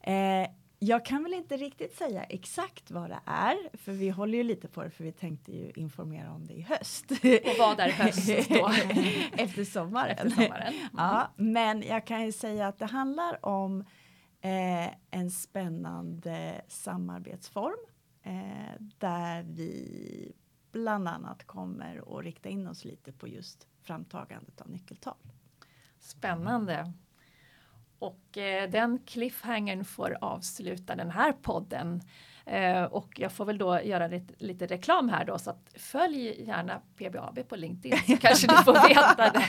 Eh, 0.00 0.48
jag 0.84 1.04
kan 1.04 1.22
väl 1.22 1.34
inte 1.34 1.56
riktigt 1.56 1.96
säga 1.96 2.24
exakt 2.24 2.90
vad 2.90 3.10
det 3.10 3.20
är, 3.26 3.76
för 3.76 3.92
vi 3.92 4.08
håller 4.08 4.38
ju 4.38 4.44
lite 4.44 4.68
på 4.68 4.82
det, 4.82 4.90
för 4.90 5.04
vi 5.04 5.12
tänkte 5.12 5.52
ju 5.52 5.72
informera 5.76 6.32
om 6.32 6.46
det 6.46 6.54
i 6.54 6.60
höst. 6.62 7.10
Och 7.10 7.54
vad 7.58 7.80
är 7.80 7.90
höst 7.90 8.48
då? 8.48 8.70
Efter 9.42 9.64
sommaren. 9.64 10.16
Efter 10.26 10.30
sommaren. 10.30 10.74
Ja, 10.96 11.30
men 11.36 11.82
jag 11.82 12.06
kan 12.06 12.24
ju 12.24 12.32
säga 12.32 12.68
att 12.68 12.78
det 12.78 12.86
handlar 12.86 13.46
om 13.46 13.80
eh, 14.40 14.88
en 15.10 15.30
spännande 15.30 16.62
samarbetsform 16.68 17.86
eh, 18.22 18.82
där 18.98 19.42
vi 19.42 20.32
bland 20.72 21.08
annat 21.08 21.46
kommer 21.46 22.18
att 22.18 22.24
rikta 22.24 22.48
in 22.48 22.66
oss 22.66 22.84
lite 22.84 23.12
på 23.12 23.28
just 23.28 23.66
framtagandet 23.82 24.60
av 24.60 24.70
nyckeltal. 24.70 25.16
Spännande. 25.98 26.92
Och 28.04 28.38
eh, 28.38 28.70
den 28.70 28.98
cliffhangern 29.06 29.84
får 29.84 30.16
avsluta 30.20 30.94
den 30.94 31.10
här 31.10 31.32
podden. 31.32 32.00
Eh, 32.46 32.82
och 32.82 33.12
jag 33.16 33.32
får 33.32 33.44
väl 33.44 33.58
då 33.58 33.80
göra 33.82 34.06
lite, 34.06 34.34
lite 34.38 34.66
reklam 34.66 35.08
här 35.08 35.24
då 35.24 35.38
så 35.38 35.50
att 35.50 35.74
följ 35.76 36.44
gärna 36.46 36.80
PBAB 36.98 37.48
på 37.48 37.56
LinkedIn 37.56 37.98
så 38.06 38.16
kanske 38.16 38.46
ni 38.52 38.64
får 38.64 38.88
veta 38.88 39.30
det 39.30 39.44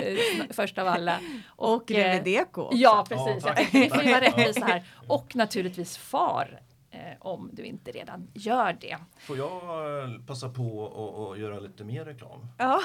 eh, 0.02 0.46
först 0.50 0.78
av 0.78 0.88
alla. 0.88 1.20
Och 1.46 1.90
eh, 1.92 2.04
Revideco 2.04 2.62
också. 2.62 2.76
Ja 2.76 3.04
precis, 3.08 3.44
Ja, 3.44 3.48
jag 3.48 3.56
tänkte 3.56 3.78
vi 3.78 3.88
får 3.90 4.02
ju 4.02 4.10
vara 4.10 4.20
Tack. 4.20 4.38
rättvisa 4.38 4.66
här. 4.66 4.84
Och 5.08 5.36
naturligtvis 5.36 5.96
FAR 5.98 6.60
eh, 6.60 6.65
om 7.20 7.50
du 7.52 7.64
inte 7.64 7.90
redan 7.92 8.28
gör 8.34 8.76
det. 8.80 8.96
Får 9.18 9.36
jag 9.38 9.52
eh, 10.02 10.20
passa 10.26 10.48
på 10.48 10.78
och 10.78 11.38
göra 11.38 11.58
lite 11.60 11.84
mer 11.84 12.04
reklam? 12.04 12.46
Ja. 12.58 12.80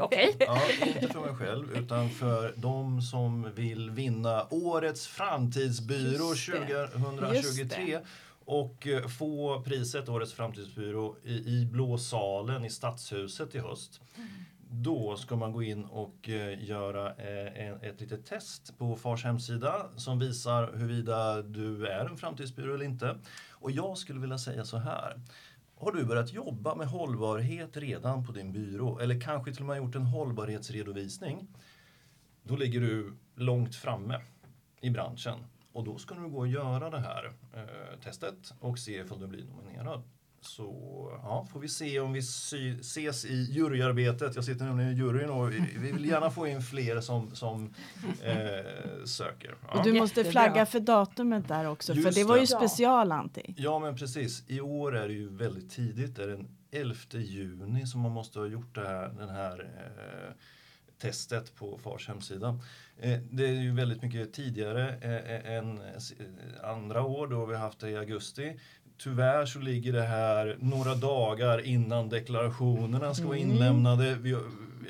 Okej. 0.00 0.36
Ja, 0.38 0.60
inte 0.86 1.08
för 1.08 1.20
mig 1.20 1.34
själv 1.34 1.72
utan 1.76 2.10
för 2.10 2.54
de 2.56 3.02
som 3.02 3.52
vill 3.54 3.90
vinna 3.90 4.46
Årets 4.50 5.06
framtidsbyrå 5.06 6.28
Just 6.28 6.46
det. 6.46 6.88
2023 6.92 8.00
och 8.44 8.86
eh, 8.86 9.06
få 9.08 9.62
priset 9.62 10.08
Årets 10.08 10.32
framtidsbyrå 10.32 11.16
i, 11.24 11.34
i 11.34 11.68
Blå 11.72 11.98
salen 11.98 12.64
i 12.64 12.70
Stadshuset 12.70 13.54
i 13.54 13.58
höst. 13.58 14.00
Då 14.72 15.16
ska 15.16 15.36
man 15.36 15.52
gå 15.52 15.62
in 15.62 15.84
och 15.84 16.28
eh, 16.28 16.64
göra 16.64 17.14
eh, 17.14 17.72
ett 17.82 18.00
litet 18.00 18.26
test 18.26 18.78
på 18.78 18.96
Fars 18.96 19.24
hemsida 19.24 19.90
som 19.96 20.18
visar 20.18 20.72
huruvida 20.72 21.42
du 21.42 21.86
är 21.86 22.06
en 22.06 22.16
framtidsbyrå 22.16 22.74
eller 22.74 22.84
inte. 22.84 23.18
Och 23.50 23.70
jag 23.70 23.98
skulle 23.98 24.20
vilja 24.20 24.38
säga 24.38 24.64
så 24.64 24.76
här. 24.76 25.20
Har 25.74 25.92
du 25.92 26.04
börjat 26.04 26.32
jobba 26.32 26.74
med 26.74 26.86
hållbarhet 26.86 27.76
redan 27.76 28.26
på 28.26 28.32
din 28.32 28.52
byrå 28.52 28.98
eller 28.98 29.20
kanske 29.20 29.52
till 29.52 29.62
och 29.62 29.68
med 29.68 29.76
gjort 29.76 29.94
en 29.94 30.06
hållbarhetsredovisning? 30.06 31.48
Då 32.42 32.56
ligger 32.56 32.80
du 32.80 33.16
långt 33.34 33.76
framme 33.76 34.20
i 34.80 34.90
branschen 34.90 35.38
och 35.72 35.84
då 35.84 35.98
ska 35.98 36.14
du 36.14 36.28
gå 36.28 36.38
och 36.38 36.48
göra 36.48 36.90
det 36.90 37.00
här 37.00 37.32
eh, 37.54 37.98
testet 38.04 38.54
och 38.60 38.78
se 38.78 39.00
ifall 39.00 39.20
du 39.20 39.26
blir 39.26 39.44
nominerad. 39.44 40.02
Så 40.42 40.62
ja, 41.22 41.46
får 41.52 41.60
vi 41.60 41.68
se 41.68 42.00
om 42.00 42.12
vi 42.12 42.22
sy- 42.22 42.80
ses 42.80 43.24
i 43.24 43.34
juryarbetet. 43.50 44.34
Jag 44.34 44.44
sitter 44.44 44.64
nämligen 44.64 44.92
i 44.92 44.96
juryn 44.96 45.30
och 45.30 45.52
vi 45.52 45.60
vi 45.78 45.92
vill 45.92 46.04
gärna 46.04 46.30
få 46.30 46.46
in 46.46 46.62
fler 46.62 47.00
som, 47.00 47.34
som 47.34 47.74
eh, 48.22 49.04
söker. 49.04 49.52
Och 49.52 49.76
Ja. 49.76 49.82
du 49.84 49.92
måste 49.92 50.20
Jättebra. 50.20 50.42
flagga 50.42 50.66
för 50.66 50.80
datumet 50.80 51.48
där 51.48 51.64
också, 51.68 51.94
för 51.94 52.00
Just 52.02 52.18
det 52.18 52.24
var 52.24 52.34
ju 52.36 52.40
det. 52.40 52.46
special 52.46 53.12
Antti. 53.12 53.54
Ja 53.56 53.78
men 53.78 53.96
precis. 53.96 54.44
I 54.46 54.60
år 54.60 54.96
är 54.96 55.08
det 55.08 55.14
ju 55.14 55.28
väldigt 55.36 55.70
tidigt. 55.70 56.16
Det 56.16 56.22
är 56.22 56.28
den 56.28 56.48
11 56.70 56.94
juni 57.12 57.86
som 57.86 58.00
man 58.00 58.12
måste 58.12 58.38
ha 58.38 58.46
gjort 58.46 58.74
det 58.74 58.88
här, 58.88 59.08
den 59.08 59.28
här 59.28 59.60
eh, 59.60 60.32
testet 60.98 61.54
på 61.54 61.78
Fars 61.78 62.08
hemsida. 62.08 62.58
Eh, 62.98 63.18
det 63.30 63.46
är 63.46 63.52
ju 63.52 63.74
väldigt 63.74 64.02
mycket 64.02 64.32
tidigare 64.32 64.88
eh, 64.96 65.52
än 65.56 65.78
eh, 65.78 65.84
eh, 65.88 66.70
andra 66.70 67.02
år 67.04 67.26
då 67.26 67.46
vi 67.46 67.56
haft 67.56 67.80
det 67.80 67.90
i 67.90 67.96
augusti. 67.96 68.60
Tyvärr 69.02 69.46
så 69.46 69.58
ligger 69.58 69.92
det 69.92 70.02
här 70.02 70.56
några 70.60 70.94
dagar 70.94 71.66
innan 71.66 72.08
deklarationerna 72.08 73.14
ska 73.14 73.26
vara 73.26 73.36
Mm. 73.38 73.50
inlämnade. 73.50 74.14
Vi, 74.14 74.30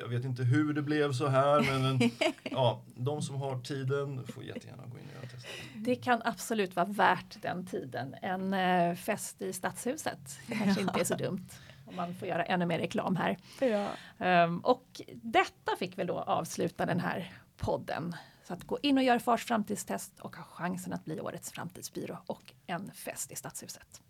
jag 0.00 0.08
vet 0.08 0.24
inte 0.24 0.42
hur 0.42 0.72
det 0.72 0.82
blev 0.82 1.12
så 1.12 1.26
här 1.26 1.60
men, 1.60 1.82
men 1.82 2.10
ja, 2.50 2.82
de 2.96 3.22
som 3.22 3.36
har 3.36 3.58
tiden 3.60 4.26
får 4.26 4.44
jättegärna 4.44 4.82
gå 4.82 4.98
in 4.98 5.04
och 5.08 5.14
göra 5.14 5.30
testet. 5.30 5.50
Det 5.74 5.94
kan 5.96 6.22
absolut 6.24 6.76
vara 6.76 6.86
värt 6.86 7.42
den 7.42 7.66
tiden. 7.66 8.14
En 8.22 8.54
eh, 8.54 8.94
fest 8.94 9.42
i 9.42 9.52
Stadshuset 9.52 10.38
kanske 10.58 10.80
inte 10.80 11.00
är 11.00 11.04
så 11.04 11.14
dumt. 11.14 11.46
Om 11.86 11.96
man 11.96 12.14
får 12.14 12.28
göra 12.28 12.44
ännu 12.44 12.66
mer 12.66 12.78
reklam 12.78 13.16
här. 13.16 13.36
Ja. 13.60 13.88
Ehm, 14.26 14.58
och 14.58 15.00
detta 15.22 15.76
fick 15.78 15.98
väl 15.98 16.06
då 16.06 16.18
avsluta 16.18 16.86
den 16.86 17.00
här 17.00 17.32
podden. 17.56 18.14
Så 18.50 18.54
att 18.54 18.64
gå 18.64 18.78
in 18.82 18.98
och 18.98 19.04
gör 19.04 19.18
Fars 19.18 19.44
framtidstest 19.44 20.20
och 20.20 20.36
ha 20.36 20.44
chansen 20.44 20.92
att 20.92 21.04
bli 21.04 21.20
årets 21.20 21.52
framtidsbyrå 21.52 22.18
och 22.26 22.52
en 22.66 22.92
fest 22.92 23.32
i 23.32 23.36
Stadshuset. 23.36 24.00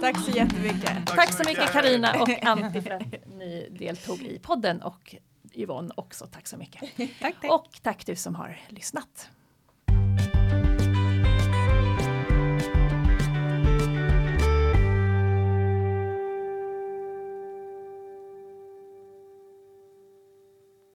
Tack 0.00 0.24
så 0.24 0.30
jättemycket. 0.30 1.06
Tack 1.06 1.32
så 1.32 1.42
mycket 1.46 1.72
Karina 1.72 2.22
och 2.22 2.46
Antti 2.46 2.82
för 2.82 2.90
att 2.90 3.26
ni 3.26 3.68
deltog 3.78 4.22
i 4.22 4.38
podden 4.38 4.82
och 4.82 5.14
Yvonne 5.54 5.90
också. 5.94 6.26
Tack 6.26 6.46
så 6.46 6.56
mycket. 6.56 6.96
Tack, 6.96 7.34
tack. 7.40 7.52
Och 7.52 7.78
tack 7.82 8.06
du 8.06 8.16
som 8.16 8.34
har 8.34 8.60
lyssnat. 8.68 9.30